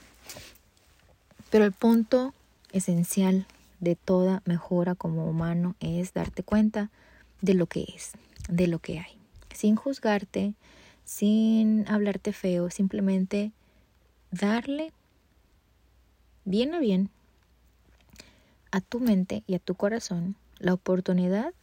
Pero 1.53 1.65
el 1.65 1.71
punto 1.71 2.33
esencial 2.71 3.45
de 3.79 3.95
toda 3.95 4.41
mejora 4.45 4.95
como 4.95 5.29
humano 5.29 5.75
es 5.79 6.11
darte 6.11 6.41
cuenta 6.41 6.89
de 7.41 7.53
lo 7.53 7.67
que 7.67 7.85
es, 7.95 8.13
de 8.49 8.65
lo 8.65 8.79
que 8.79 8.97
hay, 8.97 9.19
sin 9.53 9.75
juzgarte, 9.75 10.55
sin 11.05 11.87
hablarte 11.87 12.33
feo, 12.33 12.71
simplemente 12.71 13.51
darle 14.31 14.93
bien 16.43 16.73
a 16.73 16.79
bien 16.79 17.11
a 18.71 18.81
tu 18.81 18.99
mente 18.99 19.43
y 19.45 19.53
a 19.53 19.59
tu 19.59 19.75
corazón 19.75 20.35
la 20.57 20.73
oportunidad 20.73 21.53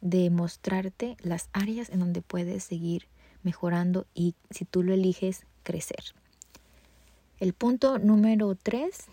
de 0.00 0.30
mostrarte 0.30 1.18
las 1.20 1.50
áreas 1.52 1.90
en 1.90 1.98
donde 1.98 2.22
puedes 2.22 2.64
seguir 2.64 3.08
mejorando 3.42 4.06
y 4.14 4.34
si 4.48 4.64
tú 4.64 4.82
lo 4.82 4.94
eliges 4.94 5.44
crecer. 5.64 6.14
El 7.38 7.52
punto 7.52 7.98
número 7.98 8.54
tres, 8.54 9.04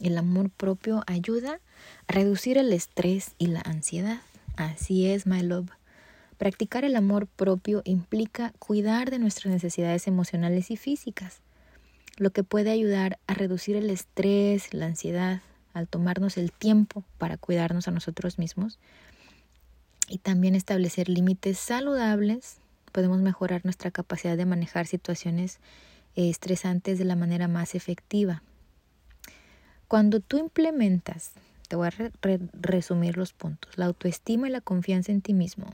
el 0.00 0.16
amor 0.18 0.50
propio 0.50 1.02
ayuda 1.06 1.60
a 2.06 2.12
reducir 2.12 2.58
el 2.58 2.72
estrés 2.72 3.34
y 3.38 3.46
la 3.46 3.60
ansiedad. 3.60 4.20
Así 4.56 5.06
es, 5.06 5.26
my 5.26 5.42
love. 5.42 5.70
Practicar 6.38 6.84
el 6.84 6.96
amor 6.96 7.26
propio 7.26 7.82
implica 7.84 8.52
cuidar 8.58 9.10
de 9.10 9.18
nuestras 9.18 9.52
necesidades 9.52 10.06
emocionales 10.06 10.70
y 10.70 10.76
físicas 10.76 11.40
lo 12.16 12.30
que 12.30 12.42
puede 12.42 12.70
ayudar 12.70 13.18
a 13.26 13.34
reducir 13.34 13.76
el 13.76 13.90
estrés, 13.90 14.72
la 14.72 14.86
ansiedad, 14.86 15.42
al 15.74 15.86
tomarnos 15.86 16.38
el 16.38 16.50
tiempo 16.50 17.04
para 17.18 17.36
cuidarnos 17.36 17.88
a 17.88 17.90
nosotros 17.90 18.38
mismos 18.38 18.78
y 20.08 20.18
también 20.18 20.54
establecer 20.54 21.08
límites 21.08 21.58
saludables, 21.58 22.58
podemos 22.92 23.20
mejorar 23.20 23.64
nuestra 23.64 23.90
capacidad 23.90 24.36
de 24.36 24.46
manejar 24.46 24.86
situaciones 24.86 25.58
estresantes 26.16 26.98
de 26.98 27.04
la 27.04 27.16
manera 27.16 27.48
más 27.48 27.74
efectiva. 27.74 28.42
Cuando 29.88 30.20
tú 30.20 30.38
implementas, 30.38 31.32
te 31.68 31.76
voy 31.76 31.88
a 31.88 32.10
resumir 32.52 33.16
los 33.16 33.32
puntos, 33.32 33.76
la 33.78 33.86
autoestima 33.86 34.48
y 34.48 34.50
la 34.50 34.60
confianza 34.60 35.12
en 35.12 35.20
ti 35.20 35.34
mismo, 35.34 35.66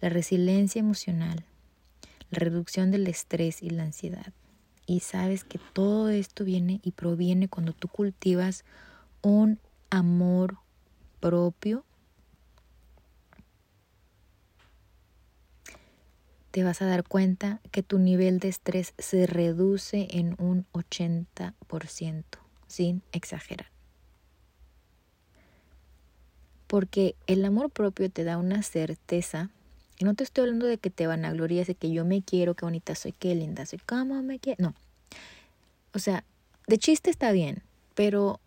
la 0.00 0.08
resiliencia 0.08 0.80
emocional, 0.80 1.44
la 2.30 2.38
reducción 2.38 2.90
del 2.90 3.06
estrés 3.06 3.62
y 3.62 3.70
la 3.70 3.84
ansiedad, 3.84 4.32
y 4.86 5.00
sabes 5.00 5.42
que 5.42 5.58
todo 5.72 6.08
esto 6.10 6.44
viene 6.44 6.80
y 6.82 6.92
proviene 6.92 7.48
cuando 7.48 7.72
tú 7.72 7.88
cultivas 7.88 8.64
un 9.22 9.58
amor 9.90 10.58
propio. 11.18 11.84
Te 16.56 16.64
vas 16.64 16.80
a 16.80 16.86
dar 16.86 17.04
cuenta 17.04 17.60
que 17.70 17.82
tu 17.82 17.98
nivel 17.98 18.38
de 18.38 18.48
estrés 18.48 18.94
se 18.96 19.26
reduce 19.26 20.08
en 20.10 20.36
un 20.38 20.64
80%, 20.72 22.24
sin 22.66 23.02
exagerar. 23.12 23.66
Porque 26.66 27.14
el 27.26 27.44
amor 27.44 27.68
propio 27.68 28.10
te 28.10 28.24
da 28.24 28.38
una 28.38 28.62
certeza 28.62 29.50
y 29.98 30.06
no 30.06 30.14
te 30.14 30.24
estoy 30.24 30.44
hablando 30.44 30.64
de 30.64 30.78
que 30.78 30.88
te 30.88 31.06
van 31.06 31.26
a 31.26 31.32
gloria 31.34 31.62
de 31.62 31.74
que 31.74 31.92
yo 31.92 32.06
me 32.06 32.22
quiero, 32.22 32.54
qué 32.54 32.64
bonita 32.64 32.94
soy, 32.94 33.12
qué 33.12 33.34
linda 33.34 33.66
soy, 33.66 33.78
cómo 33.84 34.22
me 34.22 34.38
quiero. 34.38 34.62
No. 34.62 34.74
O 35.92 35.98
sea, 35.98 36.24
de 36.68 36.78
chiste 36.78 37.10
está 37.10 37.32
bien, 37.32 37.64
pero 37.94 38.40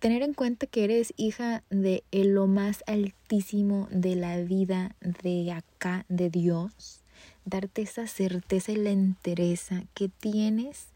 tener 0.00 0.22
en 0.22 0.34
cuenta 0.34 0.66
que 0.66 0.82
eres 0.82 1.14
hija 1.16 1.62
de 1.70 2.02
lo 2.10 2.48
más 2.48 2.82
altísimo 2.88 3.86
de 3.92 4.16
la 4.16 4.38
vida 4.38 4.96
de 5.22 5.52
acá, 5.52 6.04
de 6.08 6.30
Dios, 6.30 7.04
darte 7.48 7.82
esa 7.82 8.06
certeza 8.06 8.72
y 8.72 8.76
la 8.76 8.90
entereza 8.90 9.84
que 9.94 10.08
tienes 10.08 10.86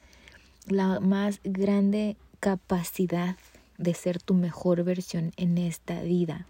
la 0.67 1.01
más 1.01 1.41
grande 1.45 2.17
capacidad 2.41 3.37
de 3.79 3.95
ser 3.95 4.23
tu 4.23 4.35
mejor 4.35 4.85
versión 4.85 5.33
en 5.37 5.59
esta 5.59 6.03
vida 6.03 6.47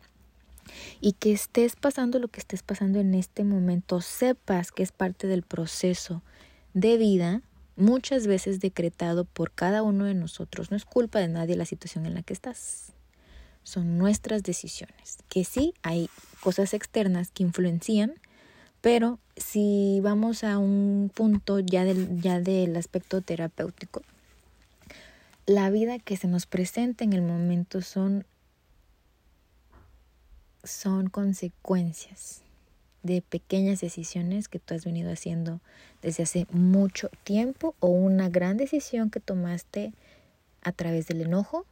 y 1.00 1.12
que 1.12 1.32
estés 1.32 1.76
pasando 1.76 2.18
lo 2.18 2.28
que 2.28 2.40
estés 2.40 2.62
pasando 2.62 3.00
en 3.00 3.14
este 3.14 3.44
momento, 3.44 4.00
sepas 4.00 4.72
que 4.72 4.82
es 4.82 4.92
parte 4.92 5.26
del 5.26 5.42
proceso 5.42 6.22
de 6.74 6.96
vida, 6.96 7.42
muchas 7.76 8.26
veces 8.26 8.60
decretado 8.60 9.24
por 9.24 9.52
cada 9.52 9.82
uno 9.82 10.04
de 10.04 10.14
nosotros. 10.14 10.70
No 10.70 10.76
es 10.76 10.84
culpa 10.84 11.18
de 11.18 11.28
nadie 11.28 11.56
la 11.56 11.66
situación 11.66 12.06
en 12.06 12.14
la 12.14 12.22
que 12.22 12.32
estás. 12.32 12.92
Son 13.62 13.98
nuestras 13.98 14.42
decisiones. 14.42 15.18
Que 15.28 15.44
sí, 15.44 15.74
hay 15.82 16.08
cosas 16.40 16.74
externas 16.74 17.30
que 17.30 17.42
influencian, 17.42 18.14
pero 18.82 19.18
si 19.36 20.00
vamos 20.02 20.44
a 20.44 20.58
un 20.58 21.10
punto 21.14 21.60
ya 21.60 21.84
del, 21.84 22.20
ya 22.20 22.40
del 22.40 22.76
aspecto 22.76 23.22
terapéutico, 23.22 24.02
la 25.46 25.70
vida 25.70 25.98
que 25.98 26.16
se 26.16 26.28
nos 26.28 26.46
presenta 26.46 27.04
en 27.04 27.14
el 27.14 27.22
momento 27.22 27.80
son 27.80 28.26
son 30.64 31.08
consecuencias 31.08 32.42
de 33.02 33.20
pequeñas 33.20 33.80
decisiones 33.80 34.48
que 34.48 34.60
tú 34.60 34.74
has 34.74 34.84
venido 34.84 35.10
haciendo 35.10 35.60
desde 36.02 36.22
hace 36.22 36.46
mucho 36.50 37.08
tiempo 37.24 37.74
o 37.80 37.88
una 37.88 38.28
gran 38.28 38.56
decisión 38.56 39.10
que 39.10 39.18
tomaste 39.18 39.92
a 40.62 40.70
través 40.70 41.08
del 41.08 41.22
enojo, 41.22 41.66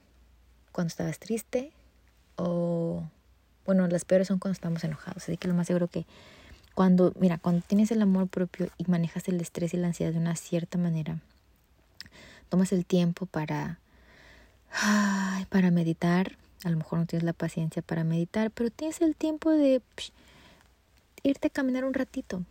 cuando 0.72 0.88
estabas 0.88 1.20
triste 1.20 1.72
o 2.36 3.04
bueno, 3.64 3.86
las 3.86 4.04
peores 4.04 4.26
son 4.26 4.40
cuando 4.40 4.54
estamos 4.54 4.82
enojados, 4.82 5.22
así 5.22 5.36
que 5.36 5.46
lo 5.46 5.54
más 5.54 5.68
seguro 5.68 5.86
que 5.86 6.04
cuando, 6.80 7.12
mira, 7.20 7.36
cuando 7.36 7.60
tienes 7.60 7.90
el 7.90 8.00
amor 8.00 8.26
propio 8.26 8.70
y 8.78 8.84
manejas 8.90 9.28
el 9.28 9.38
estrés 9.38 9.74
y 9.74 9.76
la 9.76 9.88
ansiedad 9.88 10.12
de 10.12 10.18
una 10.18 10.34
cierta 10.34 10.78
manera, 10.78 11.18
tomas 12.48 12.72
el 12.72 12.86
tiempo 12.86 13.26
para 13.26 13.78
para 15.50 15.70
meditar, 15.70 16.38
a 16.64 16.70
lo 16.70 16.78
mejor 16.78 17.00
no 17.00 17.04
tienes 17.04 17.24
la 17.24 17.34
paciencia 17.34 17.82
para 17.82 18.02
meditar, 18.02 18.50
pero 18.50 18.70
tienes 18.70 19.02
el 19.02 19.14
tiempo 19.14 19.50
de 19.50 19.82
irte 21.22 21.48
a 21.48 21.50
caminar 21.50 21.84
un 21.84 21.92
ratito. 21.92 22.44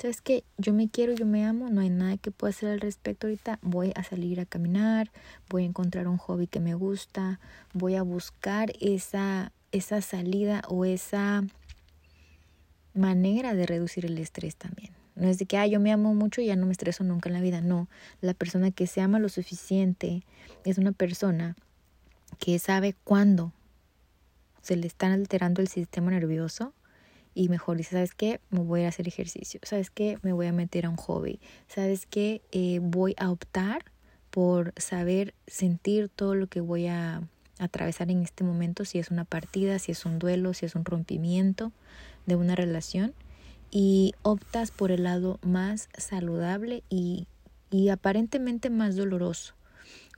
¿Sabes 0.00 0.22
qué? 0.22 0.42
Yo 0.56 0.72
me 0.72 0.88
quiero, 0.88 1.12
yo 1.12 1.26
me 1.26 1.44
amo, 1.44 1.68
no 1.68 1.82
hay 1.82 1.90
nada 1.90 2.16
que 2.16 2.30
pueda 2.30 2.52
hacer 2.52 2.70
al 2.70 2.80
respecto 2.80 3.26
ahorita. 3.26 3.58
Voy 3.60 3.92
a 3.94 4.04
salir 4.04 4.40
a 4.40 4.46
caminar, 4.46 5.10
voy 5.50 5.64
a 5.64 5.66
encontrar 5.66 6.08
un 6.08 6.16
hobby 6.16 6.46
que 6.46 6.60
me 6.60 6.72
gusta, 6.72 7.40
voy 7.74 7.94
a 7.94 8.02
buscar 8.02 8.72
esa, 8.80 9.52
esa 9.70 10.00
salida 10.00 10.62
o 10.66 10.86
esa 10.86 11.44
manera 12.94 13.54
de 13.54 13.66
reducir 13.66 14.06
el 14.06 14.18
estrés 14.18 14.56
también. 14.56 14.92
No 15.14 15.28
es 15.28 15.38
de 15.38 15.46
que, 15.46 15.56
ah, 15.58 15.66
yo 15.66 15.80
me 15.80 15.92
amo 15.92 16.14
mucho 16.14 16.40
y 16.40 16.46
ya 16.46 16.56
no 16.56 16.66
me 16.66 16.72
estreso 16.72 17.02
nunca 17.02 17.28
en 17.28 17.34
la 17.34 17.40
vida. 17.40 17.60
No, 17.60 17.88
la 18.20 18.34
persona 18.34 18.70
que 18.70 18.86
se 18.86 19.00
ama 19.00 19.18
lo 19.18 19.28
suficiente 19.28 20.22
es 20.64 20.78
una 20.78 20.92
persona 20.92 21.56
que 22.38 22.58
sabe 22.58 22.94
cuándo 23.04 23.52
se 24.62 24.76
le 24.76 24.86
está 24.86 25.12
alterando 25.12 25.60
el 25.60 25.68
sistema 25.68 26.10
nervioso 26.10 26.72
y 27.34 27.48
mejor 27.48 27.76
dice, 27.76 27.92
¿sabes 27.92 28.14
qué? 28.14 28.40
Me 28.50 28.60
voy 28.60 28.82
a 28.82 28.88
hacer 28.88 29.08
ejercicio, 29.08 29.60
¿sabes 29.62 29.90
qué? 29.90 30.18
Me 30.22 30.32
voy 30.32 30.46
a 30.46 30.52
meter 30.52 30.86
a 30.86 30.90
un 30.90 30.96
hobby, 30.96 31.40
¿sabes 31.68 32.06
qué? 32.06 32.42
Eh, 32.52 32.80
voy 32.82 33.14
a 33.18 33.30
optar 33.30 33.84
por 34.30 34.72
saber 34.76 35.34
sentir 35.46 36.08
todo 36.08 36.34
lo 36.34 36.46
que 36.46 36.60
voy 36.60 36.86
a 36.86 37.22
atravesar 37.58 38.10
en 38.10 38.22
este 38.22 38.44
momento, 38.44 38.84
si 38.84 38.98
es 38.98 39.10
una 39.10 39.24
partida, 39.24 39.78
si 39.78 39.92
es 39.92 40.04
un 40.04 40.18
duelo, 40.18 40.54
si 40.54 40.66
es 40.66 40.74
un 40.74 40.84
rompimiento 40.84 41.72
de 42.28 42.36
una 42.36 42.54
relación 42.54 43.14
y 43.70 44.14
optas 44.22 44.70
por 44.70 44.92
el 44.92 45.02
lado 45.02 45.40
más 45.42 45.88
saludable 45.96 46.84
y, 46.88 47.26
y 47.70 47.88
aparentemente 47.88 48.70
más 48.70 48.94
doloroso 48.94 49.54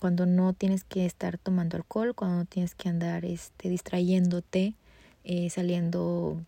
cuando 0.01 0.27
no 0.27 0.55
tienes 0.55 0.83
que 0.83 1.05
estar 1.05 1.39
tomando 1.39 1.77
alcohol, 1.77 2.15
cuando 2.15 2.39
no 2.39 2.45
tienes 2.47 2.75
que 2.75 2.89
andar 2.89 3.25
este, 3.25 3.69
distrayéndote, 3.69 4.75
eh, 5.25 5.51
saliendo, 5.51 6.41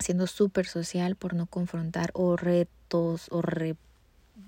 siendo 0.00 0.26
súper 0.26 0.66
social 0.66 1.14
por 1.14 1.34
no 1.34 1.46
confrontar 1.46 2.10
o 2.14 2.36
retos 2.36 3.28
o 3.30 3.42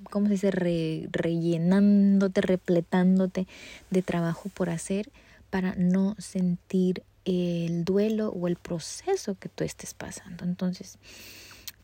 ¿cómo 0.04 0.26
se 0.26 0.32
dice? 0.32 0.50
rellenándote, 0.50 2.40
repletándote 2.40 3.46
de 3.90 4.02
trabajo 4.02 4.48
por 4.48 4.70
hacer 4.70 5.10
para 5.50 5.74
no 5.76 6.16
sentir 6.18 7.02
el 7.24 7.84
duelo 7.84 8.30
o 8.30 8.48
el 8.48 8.56
proceso 8.56 9.34
que 9.34 9.48
tú 9.48 9.64
estés 9.64 9.94
pasando. 9.94 10.44
Entonces, 10.44 10.98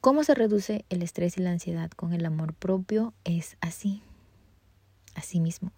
¿cómo 0.00 0.24
se 0.24 0.34
reduce 0.34 0.84
el 0.88 1.02
estrés 1.02 1.36
y 1.36 1.42
la 1.42 1.50
ansiedad 1.50 1.90
con 1.90 2.12
el 2.12 2.24
amor 2.24 2.54
propio? 2.54 3.12
Es 3.24 3.56
así, 3.60 4.02
así 5.14 5.40
mismo, 5.40 5.72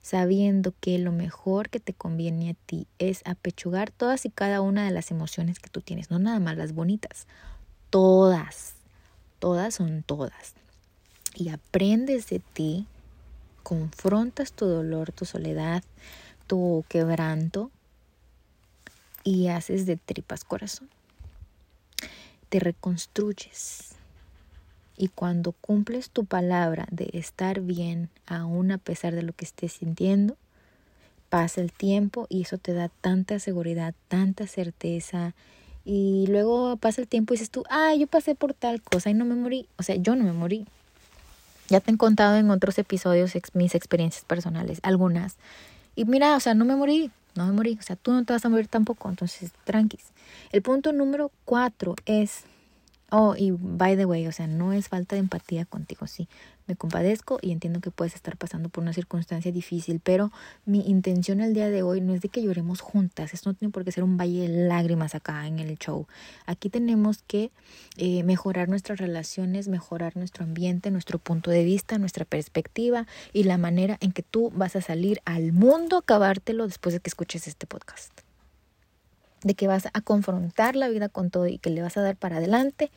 sabiendo 0.00 0.74
que 0.80 0.98
lo 0.98 1.12
mejor 1.12 1.68
que 1.68 1.80
te 1.80 1.92
conviene 1.92 2.50
a 2.50 2.54
ti 2.54 2.86
es 2.98 3.22
apechugar 3.24 3.90
todas 3.90 4.24
y 4.24 4.30
cada 4.30 4.60
una 4.60 4.84
de 4.84 4.92
las 4.92 5.10
emociones 5.10 5.58
que 5.58 5.70
tú 5.70 5.80
tienes, 5.80 6.10
no 6.10 6.18
nada 6.18 6.40
más 6.40 6.56
las 6.56 6.72
bonitas, 6.72 7.26
todas, 7.90 8.74
todas 9.38 9.74
son 9.74 10.02
todas. 10.02 10.54
Y 11.34 11.48
aprendes 11.48 12.28
de 12.28 12.40
ti, 12.40 12.86
confrontas 13.62 14.52
tu 14.52 14.66
dolor, 14.66 15.12
tu 15.12 15.24
soledad, 15.24 15.82
tu 16.46 16.84
quebranto 16.88 17.70
y 19.24 19.48
haces 19.48 19.86
de 19.86 19.96
tripas 19.96 20.44
corazón. 20.44 20.88
Te 22.48 22.60
reconstruyes. 22.60 23.92
Y 24.96 25.08
cuando 25.08 25.52
cumples 25.52 26.10
tu 26.10 26.24
palabra 26.24 26.86
de 26.90 27.10
estar 27.14 27.60
bien, 27.60 28.10
aún 28.26 28.70
a 28.72 28.78
pesar 28.78 29.14
de 29.14 29.22
lo 29.22 29.32
que 29.32 29.44
estés 29.44 29.72
sintiendo, 29.72 30.36
pasa 31.28 31.62
el 31.62 31.72
tiempo 31.72 32.26
y 32.28 32.42
eso 32.42 32.58
te 32.58 32.74
da 32.74 32.88
tanta 33.00 33.38
seguridad, 33.38 33.94
tanta 34.08 34.46
certeza. 34.46 35.34
Y 35.84 36.26
luego 36.28 36.76
pasa 36.76 37.00
el 37.00 37.08
tiempo 37.08 37.32
y 37.32 37.36
dices 37.36 37.50
tú, 37.50 37.64
ah, 37.70 37.94
yo 37.94 38.06
pasé 38.06 38.34
por 38.34 38.54
tal 38.54 38.82
cosa 38.82 39.10
y 39.10 39.14
no 39.14 39.24
me 39.24 39.34
morí. 39.34 39.66
O 39.78 39.82
sea, 39.82 39.96
yo 39.96 40.14
no 40.14 40.24
me 40.24 40.32
morí. 40.32 40.66
Ya 41.68 41.80
te 41.80 41.90
he 41.90 41.96
contado 41.96 42.36
en 42.36 42.50
otros 42.50 42.78
episodios 42.78 43.32
mis 43.54 43.74
experiencias 43.74 44.26
personales, 44.26 44.78
algunas. 44.82 45.36
Y 45.96 46.04
mira, 46.04 46.36
o 46.36 46.40
sea, 46.40 46.54
no 46.54 46.66
me 46.66 46.76
morí, 46.76 47.10
no 47.34 47.46
me 47.46 47.52
morí. 47.52 47.76
O 47.78 47.82
sea, 47.82 47.96
tú 47.96 48.12
no 48.12 48.24
te 48.24 48.32
vas 48.32 48.44
a 48.44 48.48
morir 48.48 48.68
tampoco, 48.68 49.08
entonces 49.08 49.52
tranquis. 49.64 50.06
El 50.50 50.62
punto 50.62 50.92
número 50.92 51.30
cuatro 51.44 51.94
es 52.06 52.44
Oh, 53.14 53.34
y 53.36 53.50
by 53.50 53.94
the 53.94 54.06
way, 54.06 54.26
o 54.26 54.32
sea, 54.32 54.46
no 54.46 54.72
es 54.72 54.88
falta 54.88 55.16
de 55.16 55.20
empatía 55.20 55.66
contigo, 55.66 56.06
sí, 56.06 56.30
me 56.66 56.76
compadezco 56.76 57.38
y 57.42 57.52
entiendo 57.52 57.80
que 57.82 57.90
puedes 57.90 58.14
estar 58.14 58.38
pasando 58.38 58.70
por 58.70 58.80
una 58.80 58.94
circunstancia 58.94 59.52
difícil, 59.52 60.00
pero 60.02 60.32
mi 60.64 60.80
intención 60.88 61.42
el 61.42 61.52
día 61.52 61.68
de 61.68 61.82
hoy 61.82 62.00
no 62.00 62.14
es 62.14 62.22
de 62.22 62.30
que 62.30 62.42
lloremos 62.42 62.80
juntas, 62.80 63.34
esto 63.34 63.50
no 63.50 63.54
tiene 63.54 63.70
por 63.70 63.84
qué 63.84 63.92
ser 63.92 64.02
un 64.02 64.16
valle 64.16 64.48
de 64.48 64.66
lágrimas 64.66 65.14
acá 65.14 65.46
en 65.46 65.58
el 65.58 65.76
show. 65.76 66.06
Aquí 66.46 66.70
tenemos 66.70 67.22
que 67.26 67.50
eh, 67.98 68.22
mejorar 68.22 68.70
nuestras 68.70 68.98
relaciones, 68.98 69.68
mejorar 69.68 70.16
nuestro 70.16 70.44
ambiente, 70.44 70.90
nuestro 70.90 71.18
punto 71.18 71.50
de 71.50 71.64
vista, 71.64 71.98
nuestra 71.98 72.24
perspectiva 72.24 73.06
y 73.34 73.42
la 73.44 73.58
manera 73.58 73.98
en 74.00 74.12
que 74.12 74.22
tú 74.22 74.50
vas 74.54 74.74
a 74.74 74.80
salir 74.80 75.20
al 75.26 75.52
mundo 75.52 75.96
a 75.96 75.98
acabártelo 75.98 76.66
después 76.66 76.94
de 76.94 77.00
que 77.00 77.10
escuches 77.10 77.46
este 77.46 77.66
podcast 77.66 78.21
de 79.42 79.54
que 79.54 79.66
vas 79.66 79.86
a 79.92 80.00
confrontar 80.00 80.76
la 80.76 80.88
vida 80.88 81.08
con 81.08 81.30
todo 81.30 81.46
y 81.46 81.58
que 81.58 81.70
le 81.70 81.82
vas 81.82 81.96
a 81.96 82.02
dar 82.02 82.16
para 82.16 82.36
adelante 82.36 82.90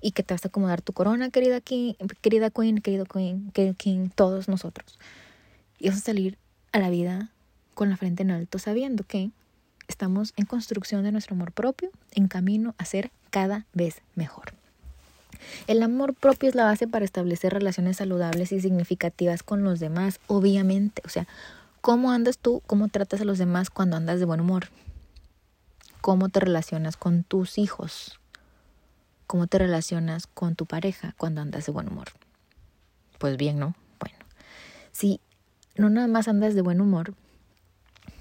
y 0.00 0.12
que 0.12 0.22
te 0.22 0.34
vas 0.34 0.44
a 0.44 0.48
acomodar 0.48 0.82
tu 0.82 0.92
corona, 0.92 1.30
querida, 1.30 1.60
King, 1.60 1.94
querida 2.20 2.50
Queen, 2.50 2.80
querido 2.80 3.04
Queen, 3.06 4.12
todos 4.14 4.48
nosotros. 4.48 4.98
Y 5.78 5.88
vas 5.88 5.98
a 5.98 6.00
salir 6.00 6.38
a 6.72 6.78
la 6.78 6.90
vida 6.90 7.30
con 7.74 7.90
la 7.90 7.96
frente 7.96 8.22
en 8.22 8.30
alto, 8.30 8.58
sabiendo 8.58 9.04
que 9.04 9.30
estamos 9.88 10.32
en 10.36 10.46
construcción 10.46 11.02
de 11.02 11.12
nuestro 11.12 11.34
amor 11.34 11.52
propio, 11.52 11.90
en 12.12 12.28
camino 12.28 12.74
a 12.78 12.84
ser 12.84 13.10
cada 13.30 13.66
vez 13.72 14.02
mejor. 14.14 14.52
El 15.66 15.82
amor 15.82 16.14
propio 16.14 16.48
es 16.48 16.54
la 16.54 16.64
base 16.64 16.86
para 16.86 17.04
establecer 17.04 17.52
relaciones 17.52 17.96
saludables 17.96 18.52
y 18.52 18.60
significativas 18.60 19.42
con 19.42 19.64
los 19.64 19.80
demás, 19.80 20.20
obviamente. 20.26 21.02
O 21.04 21.08
sea, 21.08 21.26
¿cómo 21.80 22.12
andas 22.12 22.38
tú? 22.38 22.62
¿Cómo 22.66 22.88
tratas 22.88 23.22
a 23.22 23.24
los 23.24 23.38
demás 23.38 23.70
cuando 23.70 23.96
andas 23.96 24.20
de 24.20 24.26
buen 24.26 24.40
humor? 24.40 24.68
Cómo 26.00 26.28
te 26.28 26.40
relacionas 26.40 26.96
con 26.96 27.24
tus 27.24 27.58
hijos, 27.58 28.20
cómo 29.26 29.46
te 29.46 29.58
relacionas 29.58 30.26
con 30.26 30.56
tu 30.56 30.66
pareja 30.66 31.14
cuando 31.16 31.40
andas 31.40 31.66
de 31.66 31.72
buen 31.72 31.88
humor. 31.88 32.08
Pues 33.18 33.36
bien, 33.36 33.58
¿no? 33.58 33.74
Bueno, 33.98 34.16
si 34.92 35.20
no 35.76 35.90
nada 35.90 36.06
más 36.06 36.28
andas 36.28 36.54
de 36.54 36.62
buen 36.62 36.80
humor, 36.80 37.14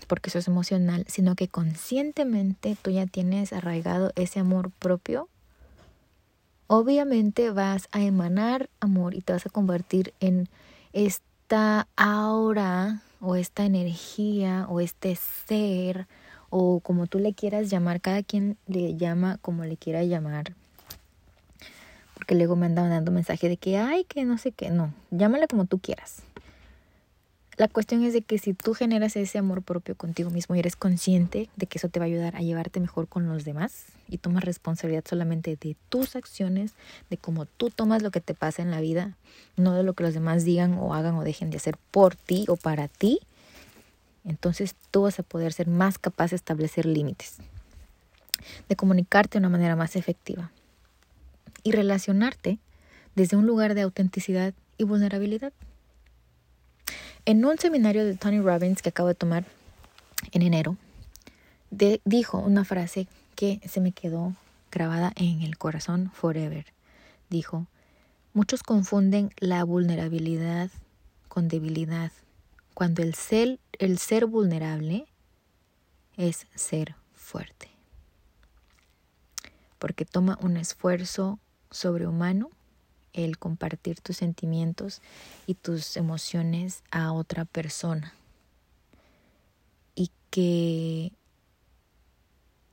porque 0.08 0.30
eso 0.30 0.40
es 0.40 0.48
emocional, 0.48 1.06
sino 1.08 1.36
que 1.36 1.48
conscientemente 1.48 2.76
tú 2.82 2.90
ya 2.92 3.06
tienes 3.06 3.54
arraigado 3.54 4.12
ese 4.16 4.40
amor 4.40 4.72
propio, 4.72 5.30
obviamente 6.68 7.52
vas 7.52 7.88
a 7.92 8.02
emanar 8.02 8.70
amor 8.80 9.16
y 9.16 9.22
te 9.22 9.34
vas 9.34 9.46
a 9.46 9.50
convertir 9.50 10.14
en 10.20 10.50
esta 10.94 11.88
aura 11.96 13.02
o 13.22 13.36
esta 13.36 13.66
energía 13.66 14.66
o 14.70 14.80
este 14.80 15.16
ser 15.16 16.08
o 16.50 16.80
como 16.80 17.08
tú 17.08 17.20
le 17.20 17.34
quieras 17.34 17.70
llamar, 17.70 18.02
cada 18.02 18.24
quien 18.24 18.58
le 18.68 18.96
llama 18.96 19.38
como 19.42 19.66
le 19.66 19.78
quiera 19.78 20.04
llamar. 20.04 20.54
Porque 22.14 22.36
luego 22.36 22.56
me 22.56 22.66
andan 22.66 22.90
dando 22.90 23.12
mensaje 23.12 23.50
de 23.50 23.58
que, 23.58 23.78
ay, 23.78 24.04
que 24.04 24.26
no 24.26 24.38
sé 24.38 24.52
qué, 24.52 24.70
no, 24.70 24.94
llámale 25.12 25.48
como 25.48 25.66
tú 25.66 25.80
quieras. 25.80 26.24
La 27.60 27.68
cuestión 27.68 28.06
es 28.06 28.14
de 28.14 28.22
que 28.22 28.38
si 28.38 28.54
tú 28.54 28.74
generas 28.74 29.18
ese 29.18 29.38
amor 29.38 29.64
propio 29.64 29.94
contigo 29.94 30.30
mismo 30.30 30.56
y 30.56 30.60
eres 30.60 30.78
consciente 30.78 31.50
de 31.58 31.66
que 31.66 31.78
eso 31.78 31.90
te 31.90 32.00
va 32.00 32.06
a 32.06 32.08
ayudar 32.08 32.38
a 32.38 32.40
llevarte 32.40 32.80
mejor 32.80 33.10
con 33.10 33.28
los 33.28 33.44
demás 33.44 33.88
y 34.08 34.18
tomas 34.18 34.46
responsabilidad 34.46 35.04
solamente 35.06 35.58
de 35.58 35.76
tus 35.90 36.16
acciones, 36.16 36.72
de 37.10 37.18
cómo 37.18 37.46
tú 37.46 37.70
tomas 37.70 38.02
lo 38.02 38.12
que 38.12 38.22
te 38.22 38.34
pasa 38.34 38.62
en 38.62 38.72
la 38.72 38.80
vida, 38.80 39.18
no 39.58 39.74
de 39.74 39.84
lo 39.84 39.94
que 39.94 40.04
los 40.04 40.14
demás 40.14 40.46
digan 40.46 40.76
o 40.76 40.94
hagan 40.94 41.16
o 41.16 41.26
dejen 41.26 41.50
de 41.50 41.58
hacer 41.58 41.76
por 41.92 42.16
ti 42.16 42.46
o 42.48 42.56
para 42.56 42.88
ti, 42.88 43.20
entonces 44.26 44.76
tú 44.92 45.04
vas 45.04 45.20
a 45.20 45.24
poder 45.24 45.54
ser 45.54 45.68
más 45.68 45.98
capaz 45.98 46.32
de 46.32 46.36
establecer 46.36 46.86
límites, 46.86 47.38
de 48.68 48.76
comunicarte 48.76 49.34
de 49.34 49.40
una 49.40 49.50
manera 49.50 49.76
más 49.76 49.96
efectiva 49.96 50.52
y 51.64 51.72
relacionarte 51.72 52.60
desde 53.16 53.38
un 53.38 53.46
lugar 53.46 53.74
de 53.74 53.82
autenticidad 53.82 54.54
y 54.78 54.84
vulnerabilidad. 54.84 55.54
En 57.26 57.44
un 57.46 57.58
seminario 57.58 58.06
de 58.06 58.16
Tony 58.16 58.40
Robbins 58.40 58.82
que 58.82 58.90
acabo 58.90 59.10
de 59.10 59.16
tomar 59.16 59.46
en 60.32 60.42
enero, 60.42 60.78
dijo 62.06 62.40
una 62.40 62.66
frase 62.66 63.08
que 63.36 63.62
se 63.68 63.82
me 63.82 63.92
quedó 63.92 64.34
grabada 64.72 65.12
en 65.16 65.42
el 65.42 65.58
corazón 65.58 66.12
forever. 66.14 66.66
Dijo, 67.30 67.68
muchos 68.34 68.64
confunden 68.64 69.32
la 69.38 69.64
vulnerabilidad 69.64 70.70
con 71.28 71.48
debilidad 71.48 72.12
cuando 72.74 73.04
el 73.04 73.14
ser, 73.14 73.60
el 73.80 73.98
ser 73.98 74.26
vulnerable 74.26 75.08
es 76.18 76.46
ser 76.54 76.96
fuerte. 77.14 77.70
Porque 79.80 80.04
toma 80.04 80.38
un 80.42 80.58
esfuerzo 80.58 81.40
sobrehumano 81.72 82.52
el 83.14 83.38
compartir 83.38 84.02
tus 84.02 84.18
sentimientos 84.18 85.02
y 85.48 85.56
tus 85.56 85.96
emociones 85.98 86.84
a 86.92 87.14
otra 87.14 87.46
persona. 87.46 88.14
Y 89.96 90.12
que 90.30 91.14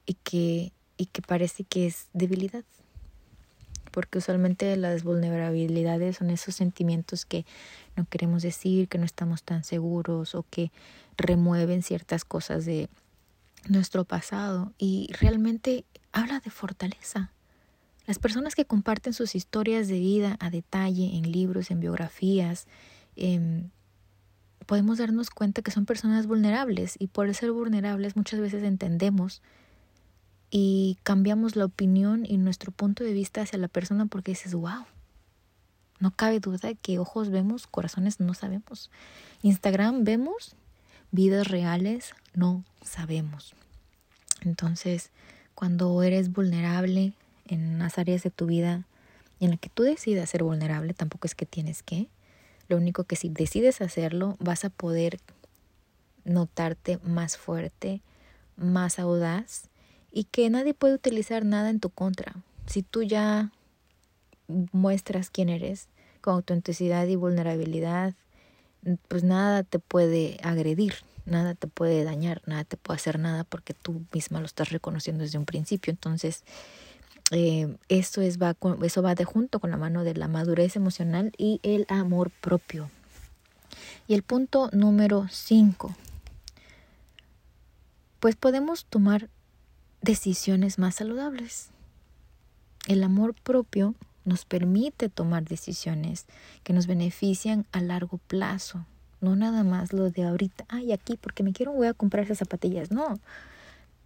y 0.07 0.15
que 0.25 0.73
y 0.99 1.07
que 1.07 1.23
parece 1.23 1.65
que 1.65 1.87
es 1.87 2.09
debilidad 2.13 2.65
porque 3.97 4.19
usualmente 4.19 4.77
las 4.77 5.05
vulnerabilidades 5.05 6.19
son 6.19 6.29
esos 6.29 6.55
sentimientos 6.55 7.25
que 7.25 7.47
no 7.97 8.05
queremos 8.05 8.43
decir, 8.43 8.89
que 8.89 8.99
no 8.99 9.07
estamos 9.07 9.43
tan 9.43 9.65
seguros 9.65 10.35
o 10.35 10.45
que 10.51 10.71
remueven 11.17 11.83
ciertas 11.83 12.27
cosas 12.27 12.67
de 12.67 12.91
nuestro 13.71 14.05
pasado 14.05 14.75
y 14.77 15.11
realmente 15.19 15.87
habla 16.13 16.41
de 16.41 16.51
fortaleza. 16.51 17.31
Las 18.07 18.19
personas 18.19 18.55
que 18.55 18.67
comparten 18.67 19.15
sus 19.15 19.35
historias 19.35 19.89
de 19.89 19.99
vida 19.99 20.37
a 20.41 20.51
detalle 20.51 21.17
en 21.17 21.33
libros, 21.33 21.71
en 21.71 21.81
biografías, 21.81 22.67
em, 23.17 23.71
podemos 24.67 24.99
darnos 24.99 25.31
cuenta 25.31 25.63
que 25.63 25.71
son 25.71 25.87
personas 25.87 26.27
vulnerables 26.27 26.97
y 26.99 27.07
por 27.07 27.35
ser 27.35 27.51
vulnerables 27.51 28.15
muchas 28.15 28.41
veces 28.41 28.63
entendemos 28.63 29.41
y 30.59 30.97
cambiamos 31.03 31.55
la 31.55 31.67
opinión 31.67 32.25
y 32.27 32.39
nuestro 32.39 32.73
punto 32.73 33.05
de 33.05 33.13
vista 33.13 33.43
hacia 33.43 33.59
la 33.59 33.69
persona 33.69 34.07
porque 34.07 34.33
dices, 34.33 34.55
wow, 34.55 34.87
no 36.01 36.13
cabe 36.13 36.41
duda 36.41 36.73
que 36.73 36.99
ojos 36.99 37.29
vemos, 37.29 37.67
corazones 37.67 38.21
no 38.21 38.33
sabemos. 38.33 38.91
Instagram 39.43 40.05
vemos, 40.05 40.57
vidas 41.11 41.49
reales 41.49 42.15
no 42.33 42.65
sabemos. 42.83 43.55
Entonces, 44.47 45.11
cuando 45.55 46.03
eres 46.03 46.33
vulnerable 46.33 47.13
en 47.47 47.79
las 47.79 47.99
áreas 47.99 48.23
de 48.23 48.31
tu 48.31 48.47
vida 48.47 48.87
en 49.41 49.51
la 49.51 49.57
que 49.59 49.69
tú 49.69 49.83
decidas 49.83 50.31
ser 50.31 50.43
vulnerable, 50.43 50.95
tampoco 50.95 51.27
es 51.27 51.35
que 51.35 51.45
tienes 51.45 51.83
que. 51.83 52.09
Lo 52.69 52.79
único 52.79 53.05
que 53.05 53.17
si 53.17 53.29
decides 53.29 53.83
hacerlo, 53.83 54.39
vas 54.41 54.65
a 54.65 54.71
poder 54.71 55.21
notarte 56.25 56.99
más 57.05 57.37
fuerte, 57.37 58.01
más 58.57 58.99
audaz 58.99 59.69
y 60.17 60.25
que 60.25 60.49
nadie 60.49 60.73
puede 60.73 60.95
utilizar 60.95 61.45
nada 61.45 61.69
en 61.69 61.79
tu 61.79 61.91
contra. 61.91 62.37
Si 62.65 62.83
tú 62.83 63.03
ya 63.03 63.53
muestras 64.73 65.29
quién 65.29 65.51
eres, 65.51 65.89
con 66.23 66.37
autenticidad 66.37 67.07
y 67.07 67.17
vulnerabilidad, 67.17 68.15
pues 69.09 69.25
nada 69.25 69.63
te 69.63 69.79
puede 69.79 70.39
agredir, 70.43 70.95
nada 71.27 71.55
te 71.55 71.67
puede 71.67 72.03
dañar, 72.03 72.41
nada 72.47 72.65
te 72.65 72.79
puede 72.79 72.97
hacer 72.97 73.19
nada 73.19 73.45
porque 73.45 73.75
tú 73.75 74.07
misma 74.11 74.41
lo 74.41 74.47
estás 74.47 74.71
reconociendo 74.71 75.23
desde 75.23 75.37
un 75.37 75.45
principio. 75.45 75.91
Entonces, 75.91 76.45
eh, 77.31 77.77
eso, 77.91 78.23
es, 78.23 78.41
va, 78.41 78.57
eso 78.85 79.03
va 79.03 79.15
de 79.15 79.27
junto 79.27 79.61
con 79.61 79.71
la 79.71 79.77
mano 79.77 80.03
de 80.03 80.15
la 80.15 80.29
madurez 80.29 80.77
emocional 80.77 81.31
y 81.37 81.61
el 81.63 81.85
amor 81.91 82.31
propio. 82.31 82.89
Y 84.09 84.15
el 84.15 84.23
punto 84.23 84.71
número 84.73 85.27
5. 85.31 85.95
Pues 88.19 88.35
podemos 88.35 88.87
tomar 88.87 89.29
decisiones 90.03 90.79
más 90.79 90.97
saludables. 90.97 91.71
El 92.87 93.03
amor 93.03 93.35
propio 93.35 93.95
nos 94.25 94.45
permite 94.45 95.09
tomar 95.09 95.45
decisiones 95.45 96.27
que 96.63 96.73
nos 96.73 96.87
benefician 96.87 97.67
a 97.73 97.81
largo 97.81 98.19
plazo. 98.19 98.87
No 99.21 99.35
nada 99.35 99.65
más 99.65 99.93
lo 99.93 100.11
de 100.11 100.25
ahorita, 100.25 100.67
ay, 100.69 100.93
aquí 100.93 101.17
porque 101.17 101.43
me 101.43 101.53
quiero 101.53 101.73
voy 101.73 101.87
a 101.87 101.95
comprar 101.95 102.25
esas 102.25 102.39
zapatillas. 102.39 102.91
No, 102.91 103.19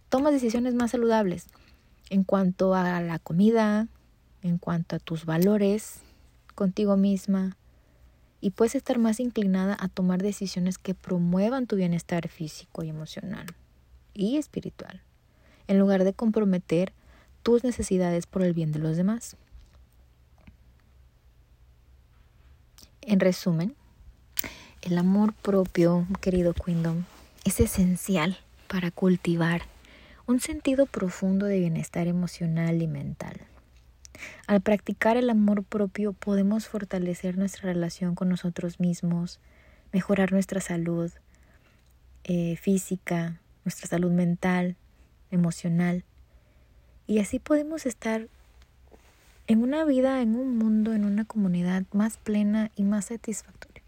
tomas 0.09 0.33
decisiones 0.33 0.73
más 0.73 0.91
saludables 0.91 1.47
en 2.09 2.23
cuanto 2.23 2.75
a 2.75 3.01
la 3.01 3.19
comida, 3.19 3.87
en 4.41 4.57
cuanto 4.57 4.95
a 4.95 4.99
tus 4.99 5.25
valores 5.25 6.01
contigo 6.55 6.97
misma, 6.97 7.57
y 8.41 8.51
puedes 8.51 8.75
estar 8.75 8.97
más 8.97 9.19
inclinada 9.19 9.77
a 9.79 9.87
tomar 9.87 10.21
decisiones 10.21 10.77
que 10.77 10.95
promuevan 10.95 11.67
tu 11.67 11.75
bienestar 11.75 12.27
físico 12.27 12.83
y 12.83 12.89
emocional 12.89 13.45
y 14.13 14.37
espiritual, 14.37 15.01
en 15.71 15.79
lugar 15.79 16.03
de 16.03 16.11
comprometer 16.11 16.91
tus 17.43 17.63
necesidades 17.63 18.27
por 18.27 18.43
el 18.43 18.53
bien 18.53 18.73
de 18.73 18.79
los 18.79 18.97
demás. 18.97 19.37
En 23.01 23.21
resumen, 23.21 23.73
el 24.81 24.97
amor 24.97 25.33
propio, 25.33 26.05
querido 26.19 26.53
Queendom, 26.53 27.05
es 27.45 27.61
esencial 27.61 28.37
para 28.67 28.91
cultivar 28.91 29.61
un 30.27 30.41
sentido 30.41 30.87
profundo 30.87 31.45
de 31.45 31.59
bienestar 31.59 32.07
emocional 32.07 32.81
y 32.81 32.87
mental. 32.87 33.39
Al 34.47 34.59
practicar 34.59 35.15
el 35.15 35.29
amor 35.29 35.63
propio 35.63 36.11
podemos 36.11 36.67
fortalecer 36.67 37.37
nuestra 37.37 37.71
relación 37.71 38.13
con 38.13 38.27
nosotros 38.27 38.81
mismos, 38.81 39.39
mejorar 39.93 40.33
nuestra 40.33 40.59
salud 40.59 41.11
eh, 42.25 42.57
física, 42.57 43.39
nuestra 43.63 43.87
salud 43.87 44.11
mental, 44.11 44.75
emocional. 45.31 46.03
Y 47.07 47.19
así 47.19 47.39
podemos 47.39 47.85
estar 47.85 48.27
en 49.47 49.63
una 49.63 49.83
vida, 49.85 50.21
en 50.21 50.35
un 50.35 50.57
mundo, 50.57 50.93
en 50.93 51.05
una 51.05 51.25
comunidad 51.25 51.83
más 51.91 52.17
plena 52.17 52.71
y 52.75 52.83
más 52.83 53.05
satisfactoria. 53.05 53.83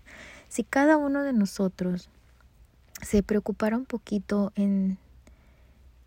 Si 0.49 0.63
cada 0.63 0.97
uno 0.97 1.23
de 1.23 1.33
nosotros 1.33 2.09
se 3.01 3.23
preocupara 3.23 3.77
un 3.77 3.85
poquito 3.85 4.51
en 4.55 4.97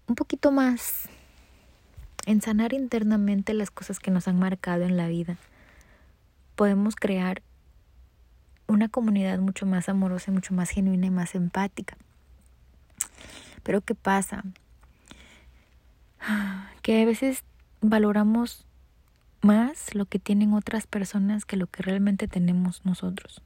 un 0.09 0.15
poquito 0.15 0.53
más 0.53 1.09
en 2.27 2.41
sanar 2.41 2.73
internamente 2.73 3.55
las 3.55 3.71
cosas 3.71 3.99
que 3.99 4.11
nos 4.11 4.29
han 4.29 4.39
marcado 4.39 4.85
en 4.85 4.97
la 4.97 5.09
vida, 5.09 5.37
podemos 6.55 6.97
crear 6.97 7.43
una 8.67 8.89
comunidad 8.89 9.39
mucho 9.39 9.67
más 9.67 9.89
amorosa, 9.89 10.33
mucho 10.33 10.55
más 10.55 10.71
genuina 10.71 11.07
y 11.07 11.11
más 11.11 11.35
empática. 11.35 11.97
Pero 13.63 13.81
¿qué 13.81 13.95
pasa? 13.95 14.45
Que 16.83 17.03
a 17.03 17.05
veces 17.05 17.43
valoramos 17.81 18.65
más 19.43 19.95
lo 19.95 20.07
que 20.07 20.19
tienen 20.19 20.55
otras 20.55 20.87
personas 20.87 21.45
que 21.45 21.57
lo 21.57 21.67
que 21.67 21.83
realmente 21.83 22.29
tenemos 22.29 22.85
nosotros 22.85 23.43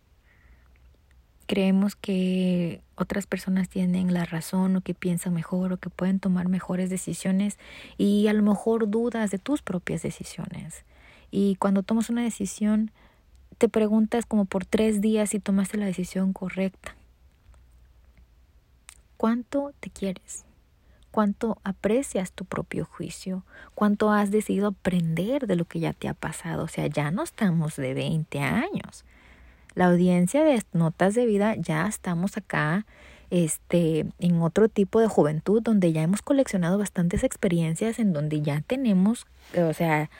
creemos 1.50 1.96
que 1.96 2.80
otras 2.94 3.26
personas 3.26 3.68
tienen 3.68 4.14
la 4.14 4.24
razón 4.24 4.76
o 4.76 4.82
que 4.82 4.94
piensan 4.94 5.34
mejor 5.34 5.72
o 5.72 5.78
que 5.78 5.90
pueden 5.90 6.20
tomar 6.20 6.48
mejores 6.48 6.90
decisiones 6.90 7.58
y 7.98 8.28
a 8.28 8.32
lo 8.32 8.44
mejor 8.44 8.88
dudas 8.88 9.32
de 9.32 9.38
tus 9.38 9.60
propias 9.60 10.02
decisiones. 10.02 10.84
Y 11.32 11.56
cuando 11.56 11.82
tomas 11.82 12.08
una 12.08 12.22
decisión, 12.22 12.92
te 13.58 13.68
preguntas 13.68 14.26
como 14.26 14.44
por 14.44 14.64
tres 14.64 15.00
días 15.00 15.30
si 15.30 15.40
tomaste 15.40 15.76
la 15.76 15.86
decisión 15.86 16.32
correcta. 16.32 16.94
¿Cuánto 19.16 19.72
te 19.80 19.90
quieres? 19.90 20.44
¿Cuánto 21.10 21.58
aprecias 21.64 22.32
tu 22.32 22.44
propio 22.44 22.84
juicio? 22.84 23.44
¿Cuánto 23.74 24.10
has 24.10 24.30
decidido 24.30 24.68
aprender 24.68 25.46
de 25.46 25.56
lo 25.56 25.64
que 25.64 25.80
ya 25.80 25.92
te 25.92 26.08
ha 26.08 26.14
pasado? 26.14 26.64
O 26.64 26.68
sea, 26.68 26.86
ya 26.86 27.10
no 27.10 27.22
estamos 27.22 27.76
de 27.76 27.94
20 27.94 28.38
años 28.40 29.04
la 29.74 29.86
audiencia 29.86 30.44
de 30.44 30.62
notas 30.72 31.14
de 31.14 31.26
vida 31.26 31.54
ya 31.56 31.86
estamos 31.86 32.36
acá 32.36 32.86
este 33.30 34.06
en 34.18 34.42
otro 34.42 34.68
tipo 34.68 35.00
de 35.00 35.06
juventud 35.06 35.62
donde 35.62 35.92
ya 35.92 36.02
hemos 36.02 36.22
coleccionado 36.22 36.78
bastantes 36.78 37.22
experiencias 37.22 37.98
en 37.98 38.12
donde 38.12 38.42
ya 38.42 38.60
tenemos 38.66 39.26
o 39.56 39.72
sea 39.72 40.10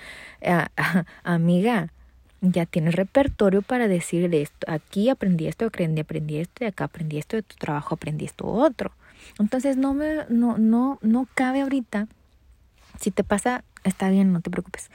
amiga 1.25 1.93
ya 2.41 2.65
tienes 2.67 2.95
repertorio 2.95 3.63
para 3.63 3.89
decir 3.89 4.33
esto 4.35 4.67
aquí 4.71 5.09
aprendí 5.09 5.49
esto 5.49 5.67
aprendí 5.67 6.03
aprendí 6.03 6.39
esto 6.39 6.65
y 6.65 6.69
acá 6.69 6.85
aprendí 6.85 7.19
esto 7.19 7.37
de 7.37 7.43
tu 7.43 7.57
trabajo 7.57 7.97
aprendí 7.97 8.27
esto 8.27 8.47
otro 8.47 8.93
entonces 9.39 9.77
no 9.77 9.95
me 9.95 10.27
no 10.29 10.59
no 10.59 10.99
no 11.03 11.27
cabe 11.35 11.63
ahorita 11.63 12.09
si 13.01 13.11
te 13.11 13.25
pasa 13.25 13.65
está 13.85 14.11
bien 14.11 14.33
no 14.33 14.41
te 14.41 14.51
preocupes 14.51 14.91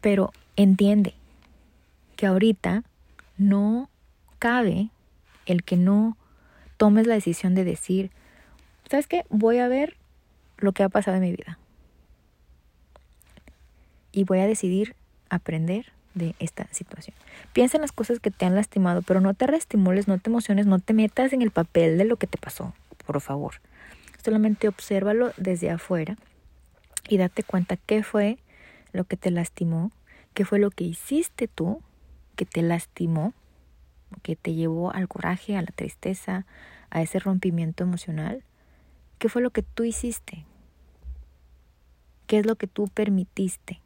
pero 0.00 0.32
entiende 0.56 1.14
que 2.16 2.26
ahorita 2.26 2.84
no 3.38 3.88
cabe 4.38 4.90
el 5.46 5.62
que 5.64 5.76
no 5.76 6.16
tomes 6.76 7.06
la 7.06 7.14
decisión 7.14 7.54
de 7.54 7.64
decir, 7.64 8.10
¿sabes 8.90 9.06
qué? 9.06 9.24
Voy 9.30 9.58
a 9.58 9.68
ver 9.68 9.96
lo 10.58 10.72
que 10.72 10.82
ha 10.82 10.88
pasado 10.88 11.16
en 11.16 11.22
mi 11.22 11.30
vida. 11.30 11.58
Y 14.12 14.24
voy 14.24 14.38
a 14.38 14.46
decidir 14.46 14.94
aprender 15.28 15.92
de 16.14 16.34
esta 16.38 16.68
situación. 16.70 17.16
Piensa 17.52 17.76
en 17.76 17.82
las 17.82 17.92
cosas 17.92 18.20
que 18.20 18.30
te 18.30 18.44
han 18.44 18.54
lastimado, 18.54 19.02
pero 19.02 19.20
no 19.20 19.34
te 19.34 19.46
reestimules, 19.46 20.06
no 20.06 20.18
te 20.18 20.30
emociones, 20.30 20.66
no 20.66 20.78
te 20.78 20.92
metas 20.92 21.32
en 21.32 21.42
el 21.42 21.50
papel 21.50 21.98
de 21.98 22.04
lo 22.04 22.16
que 22.16 22.28
te 22.28 22.38
pasó, 22.38 22.72
por 23.06 23.20
favor. 23.20 23.60
Solamente 24.22 24.68
obsérvalo 24.68 25.32
desde 25.36 25.70
afuera 25.70 26.16
y 27.08 27.18
date 27.18 27.42
cuenta 27.42 27.76
qué 27.76 28.02
fue 28.02 28.38
lo 28.92 29.04
que 29.04 29.16
te 29.16 29.30
lastimó, 29.30 29.92
qué 30.32 30.44
fue 30.44 30.58
lo 30.58 30.70
que 30.70 30.84
hiciste 30.84 31.48
tú 31.48 31.82
que 32.36 32.46
te 32.46 32.62
lastimó 32.62 33.34
que 34.22 34.36
te 34.36 34.54
llevó 34.54 34.92
al 34.92 35.08
coraje, 35.08 35.56
a 35.56 35.62
la 35.62 35.68
tristeza, 35.68 36.46
a 36.90 37.02
ese 37.02 37.18
rompimiento 37.18 37.84
emocional? 37.84 38.44
¿Qué 39.18 39.28
fue 39.28 39.42
lo 39.42 39.50
que 39.50 39.62
tú 39.62 39.84
hiciste? 39.84 40.44
¿Qué 42.26 42.38
es 42.38 42.46
lo 42.46 42.56
que 42.56 42.66
tú 42.66 42.88
permitiste? 42.88 43.80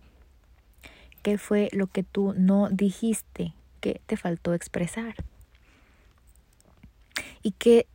¿Qué 1.22 1.38
fue 1.38 1.68
lo 1.72 1.86
que 1.88 2.02
tú 2.02 2.34
no 2.36 2.68
dijiste? 2.70 3.54
¿Qué 3.80 4.00
te 4.06 4.16
faltó 4.16 4.54
expresar? 4.54 5.14
¿Y 7.42 7.52
qué, 7.52 7.86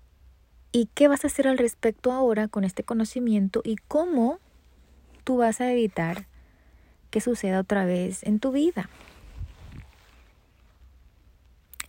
¿Y 0.73 0.89
qué 0.93 1.07
vas 1.07 1.23
a 1.23 1.27
hacer 1.27 1.47
al 1.47 1.57
respecto 1.57 2.11
ahora 2.11 2.49
con 2.49 2.65
este 2.65 2.83
conocimiento? 2.83 3.61
¿Y 3.63 3.77
cómo 3.87 4.39
tú 5.23 5.37
vas 5.37 5.61
a 5.61 5.71
evitar 5.71 6.25
que 7.11 7.21
suceda 7.21 7.61
otra 7.61 7.85
vez 7.85 8.23
en 8.23 8.39
tu 8.39 8.51
vida? 8.51 8.89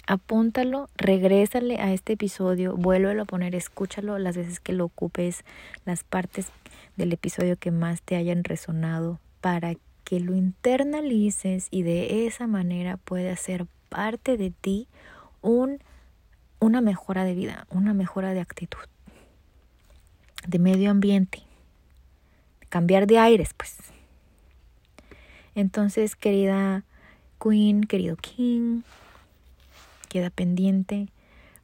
apúntalo, 0.07 0.89
regrésale 0.97 1.79
a 1.81 1.93
este 1.93 2.15
episodio, 2.15 2.77
vuélvelo 2.77 3.23
a 3.23 3.27
poner, 3.27 3.55
escúchalo 3.55 4.19
las 4.19 4.37
veces 4.37 4.61
que 4.61 4.73
lo 4.73 4.85
ocupes, 4.85 5.45
las 5.85 6.05
partes 6.05 6.49
del 6.97 7.13
episodio 7.13 7.57
que 7.57 7.71
más 7.71 8.03
te 8.03 8.17
hayan 8.17 8.45
resonado, 8.45 9.19
para 9.41 9.75
que 10.05 10.21
lo 10.21 10.35
internalices 10.35 11.69
y 11.71 11.83
de 11.83 12.27
esa 12.27 12.47
manera 12.47 12.99
pueda 12.99 13.35
ser 13.37 13.67
parte 13.89 14.37
de 14.37 14.51
ti 14.51 14.89
un, 15.41 15.79
una 16.61 16.81
mejora 16.81 17.25
de 17.25 17.35
vida, 17.35 17.67
una 17.71 17.95
mejora 17.95 18.33
de 18.33 18.41
actitud, 18.41 18.87
de 20.47 20.59
medio 20.59 20.91
ambiente, 20.91 21.43
cambiar 22.69 23.07
de 23.07 23.19
aires, 23.19 23.55
pues. 23.57 23.77
Entonces, 25.55 26.17
querida 26.17 26.85
Queen, 27.41 27.83
querido 27.83 28.17
King, 28.17 28.83
queda 30.09 30.31
pendiente 30.31 31.09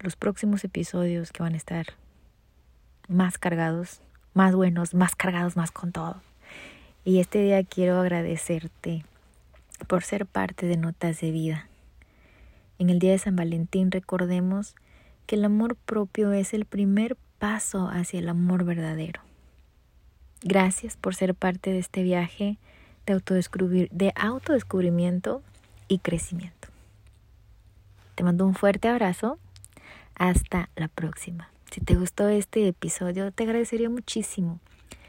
los 0.01 0.17
próximos 0.17 0.65
episodios 0.65 1.33
que 1.33 1.43
van 1.43 1.55
a 1.55 1.57
estar 1.57 1.87
más 3.09 3.39
cargados, 3.39 4.01
más 4.35 4.55
buenos, 4.55 4.95
más 4.95 5.17
cargados, 5.17 5.57
más 5.57 5.71
con 5.71 5.93
todo. 5.93 6.23
Y 7.05 7.21
este 7.21 7.43
día 7.43 7.65
quiero 7.65 7.99
agradecerte 7.99 9.05
por 9.87 10.03
ser 10.03 10.27
parte 10.27 10.67
de 10.67 10.77
Notas 10.77 11.21
de 11.21 11.31
Vida. 11.31 11.70
En 12.81 12.89
el 12.89 12.99
día 12.99 13.13
de 13.13 13.19
San 13.19 13.37
Valentín 13.37 13.91
recordemos 13.91 14.75
que 15.27 15.37
el 15.37 15.45
amor 15.45 15.77
propio 15.77 16.33
es 16.33 16.55
el 16.55 16.65
primer 16.65 17.19
paso 17.39 17.91
hacia 17.93 18.21
el 18.21 18.29
amor 18.31 18.65
verdadero. 18.65 19.21
Gracias 20.41 20.97
por 20.97 21.15
ser 21.15 21.35
parte 21.35 21.71
de 21.73 21.79
este 21.79 22.03
viaje 22.03 22.57
de, 23.05 23.89
de 23.93 24.13
autodescubrimiento 24.17 25.43
y 25.89 25.99
crecimiento. 25.99 26.69
Te 28.15 28.25
mando 28.25 28.47
un 28.47 28.55
fuerte 28.55 28.89
abrazo. 28.89 29.39
Hasta 30.15 30.71
la 30.75 30.89
próxima. 30.89 31.51
Si 31.71 31.83
te 31.83 31.97
gustó 31.97 32.31
este 32.31 32.67
episodio, 32.67 33.31
te 33.31 33.45
agradecería 33.45 33.91
muchísimo 33.91 34.59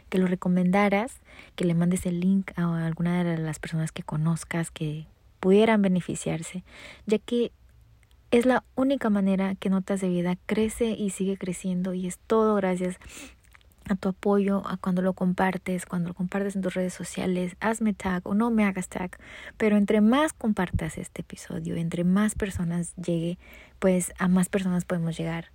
que 0.09 0.17
lo 0.17 0.27
recomendaras, 0.27 1.21
que 1.55 1.63
le 1.63 1.73
mandes 1.73 2.05
el 2.05 2.19
link 2.19 2.51
a 2.57 2.85
alguna 2.85 3.23
de 3.23 3.37
las 3.37 3.59
personas 3.59 3.93
que 3.93 4.03
conozcas 4.03 4.71
que 4.71 5.05
pudieran 5.39 5.81
beneficiarse, 5.81 6.63
ya 7.05 7.17
que 7.17 7.53
es 8.31 8.45
la 8.45 8.63
única 8.75 9.09
manera 9.09 9.55
que 9.55 9.69
Notas 9.69 9.99
de 9.99 10.07
Vida 10.07 10.37
crece 10.45 10.91
y 10.91 11.09
sigue 11.09 11.37
creciendo 11.37 11.93
y 11.93 12.07
es 12.07 12.17
todo 12.17 12.55
gracias 12.55 12.97
a 13.89 13.95
tu 13.95 14.09
apoyo, 14.09 14.65
a 14.65 14.77
cuando 14.77 15.01
lo 15.01 15.13
compartes, 15.13 15.85
cuando 15.85 16.09
lo 16.09 16.15
compartes 16.15 16.55
en 16.55 16.61
tus 16.61 16.73
redes 16.73 16.93
sociales, 16.93 17.57
hazme 17.59 17.93
tag 17.93 18.25
o 18.25 18.33
no 18.33 18.49
me 18.49 18.63
hagas 18.63 18.87
tag, 18.87 19.17
pero 19.57 19.75
entre 19.75 19.99
más 19.99 20.31
compartas 20.31 20.97
este 20.97 21.21
episodio, 21.21 21.75
entre 21.75 22.05
más 22.05 22.35
personas 22.35 22.95
llegue, 22.95 23.37
pues 23.79 24.13
a 24.17 24.29
más 24.29 24.47
personas 24.47 24.85
podemos 24.85 25.17
llegar 25.17 25.51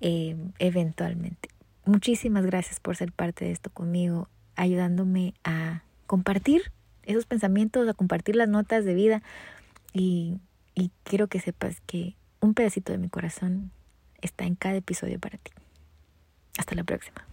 eh, 0.00 0.36
eventualmente. 0.60 1.48
Muchísimas 1.84 2.46
gracias 2.46 2.78
por 2.78 2.94
ser 2.94 3.10
parte 3.10 3.46
de 3.46 3.50
esto 3.50 3.70
conmigo, 3.70 4.28
ayudándome 4.54 5.34
a 5.42 5.82
compartir 6.06 6.70
esos 7.02 7.26
pensamientos, 7.26 7.88
a 7.88 7.94
compartir 7.94 8.36
las 8.36 8.48
notas 8.48 8.84
de 8.84 8.94
vida 8.94 9.22
y, 9.92 10.36
y 10.74 10.90
quiero 11.04 11.28
que 11.28 11.40
sepas 11.40 11.80
que 11.86 12.16
un 12.40 12.54
pedacito 12.54 12.92
de 12.92 12.98
mi 12.98 13.08
corazón 13.08 13.70
está 14.20 14.44
en 14.44 14.54
cada 14.54 14.76
episodio 14.76 15.18
para 15.18 15.38
ti. 15.38 15.52
Hasta 16.58 16.74
la 16.74 16.84
próxima. 16.84 17.26